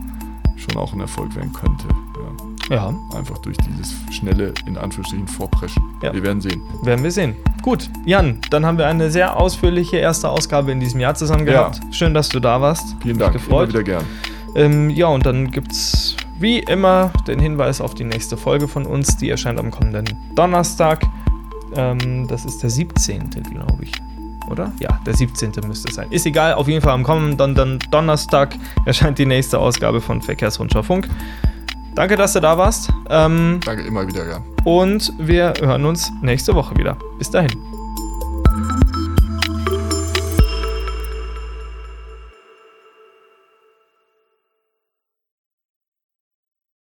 schon 0.57 0.77
auch 0.81 0.93
ein 0.93 1.01
Erfolg 1.01 1.35
werden 1.35 1.53
könnte. 1.53 1.87
Ja. 1.89 2.56
Ja. 2.69 2.93
Einfach 3.15 3.39
durch 3.39 3.57
dieses 3.59 3.95
schnelle, 4.11 4.53
in 4.67 4.77
Anführungsstrichen, 4.77 5.29
Vorpreschen. 5.29 5.83
Ja. 6.03 6.13
Wir 6.13 6.23
werden 6.23 6.41
sehen. 6.41 6.63
Werden 6.83 7.03
wir 7.03 7.11
sehen. 7.11 7.37
Gut, 7.63 7.89
Jan, 8.05 8.39
dann 8.51 8.65
haben 8.67 8.79
wir 8.79 8.87
eine 8.87 9.11
sehr 9.11 9.37
ausführliche 9.37 9.97
erste 9.97 10.29
Ausgabe 10.29 10.73
in 10.73 10.81
diesem 10.81 11.01
Jahr 11.01 11.15
zusammen 11.15 11.45
gehabt. 11.45 11.81
Ja. 11.83 11.93
Schön, 11.93 12.15
dass 12.15 12.29
du 12.29 12.41
da 12.41 12.61
warst. 12.61 12.97
Vielen 13.03 13.19
Dank. 13.19 13.33
Gefreut. 13.33 13.71
Immer 13.71 13.81
wieder 13.81 13.83
gern. 13.83 14.05
Ähm, 14.55 14.91
ja, 14.91 15.07
und 15.09 15.27
dann 15.27 15.51
gibt 15.51 15.73
es 15.73 16.17
wie 16.39 16.61
immer 16.61 17.11
den 17.27 17.39
Hinweis 17.39 17.81
auf 17.81 17.95
die 17.95 18.05
nächste 18.05 18.37
Folge 18.37 18.69
von 18.69 18.87
uns. 18.87 19.17
Die 19.17 19.31
erscheint 19.31 19.59
am 19.59 19.71
kommenden 19.71 20.07
Donnerstag. 20.35 21.03
Ähm, 21.75 22.27
das 22.29 22.45
ist 22.45 22.63
der 22.63 22.71
17., 22.71 23.31
glaube 23.31 23.83
ich. 23.85 23.93
Oder? 24.51 24.73
Ja, 24.81 25.01
der 25.05 25.15
17. 25.15 25.53
müsste 25.67 25.89
es 25.89 25.97
sein. 25.97 26.11
Ist 26.11 26.25
egal, 26.27 26.55
auf 26.55 26.69
jeden 26.69 26.81
Fall 26.81 26.93
am 26.93 27.03
kommenden 27.03 27.55
Don 27.55 27.79
Donnerstag 27.91 28.57
erscheint 28.85 29.19
die 29.19 29.27
nächste 29.27 29.59
Ausgabe 29.59 30.01
von 30.01 30.23
Verkehrsrundschau 30.23 30.83
Funk. 30.83 31.09
Danke, 31.97 32.15
dass 32.15 32.35
du 32.35 32.41
da 32.41 32.59
warst. 32.59 32.91
Ähm, 33.09 33.59
Danke, 33.65 33.83
immer 33.83 34.07
wieder, 34.07 34.29
ja. 34.29 34.41
Und 34.65 35.13
wir 35.19 35.55
hören 35.61 35.87
uns 35.87 36.13
nächste 36.21 36.55
Woche 36.55 36.77
wieder. 36.77 36.97
Bis 37.19 37.31
dahin. 37.31 37.51